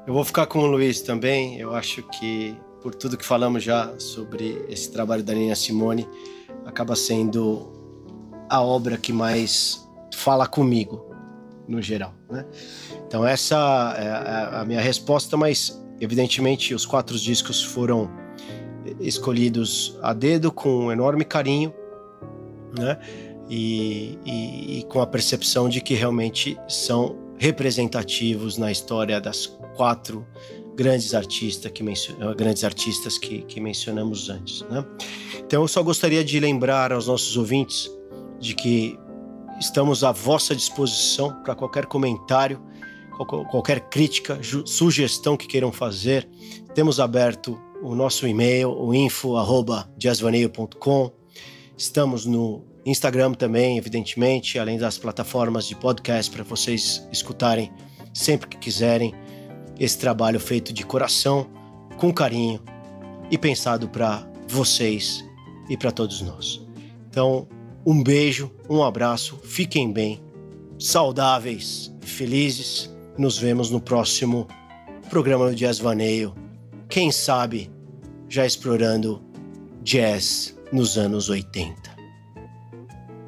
[0.07, 1.59] Eu vou ficar com o Luiz também.
[1.59, 6.09] Eu acho que, por tudo que falamos já sobre esse trabalho da Nina Simone,
[6.64, 7.72] acaba sendo
[8.49, 11.14] a obra que mais fala comigo,
[11.68, 12.14] no geral.
[12.28, 12.45] Né?
[13.07, 13.57] Então, essa
[13.97, 18.11] é a minha resposta, mas evidentemente os quatro discos foram
[18.99, 21.72] escolhidos a dedo com um enorme carinho,
[22.76, 22.99] né?
[23.49, 30.26] E, e, e, com a percepção de que realmente são representativos na história das quatro
[30.76, 31.82] grandes artistas que,
[32.36, 34.61] grandes artistas que, que mencionamos antes.
[34.68, 34.84] Né?
[35.38, 37.91] Então eu só gostaria de lembrar aos nossos ouvintes
[38.38, 38.99] de que
[39.59, 42.62] estamos à vossa disposição para qualquer comentário,
[43.51, 46.28] qualquer crítica, sugestão que queiram fazer.
[46.74, 51.11] Temos aberto o nosso e-mail, o info@jazzvaneio.com.
[51.76, 57.70] Estamos no Instagram também, evidentemente, além das plataformas de podcast para vocês escutarem
[58.14, 59.14] sempre que quiserem
[59.78, 61.49] esse trabalho feito de coração,
[61.99, 62.61] com carinho
[63.31, 65.24] e pensado para vocês
[65.68, 66.66] e para todos nós.
[67.09, 67.47] Então,
[67.85, 70.20] um beijo, um abraço, fiquem bem,
[70.78, 72.91] saudáveis, felizes.
[73.18, 74.47] Nos vemos no próximo
[75.11, 76.35] programa do Jazz Vaneio.
[76.89, 77.70] Quem sabe
[78.28, 79.22] já explorando
[79.83, 81.89] jazz nos anos 80.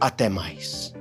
[0.02, 0.91] Até mais.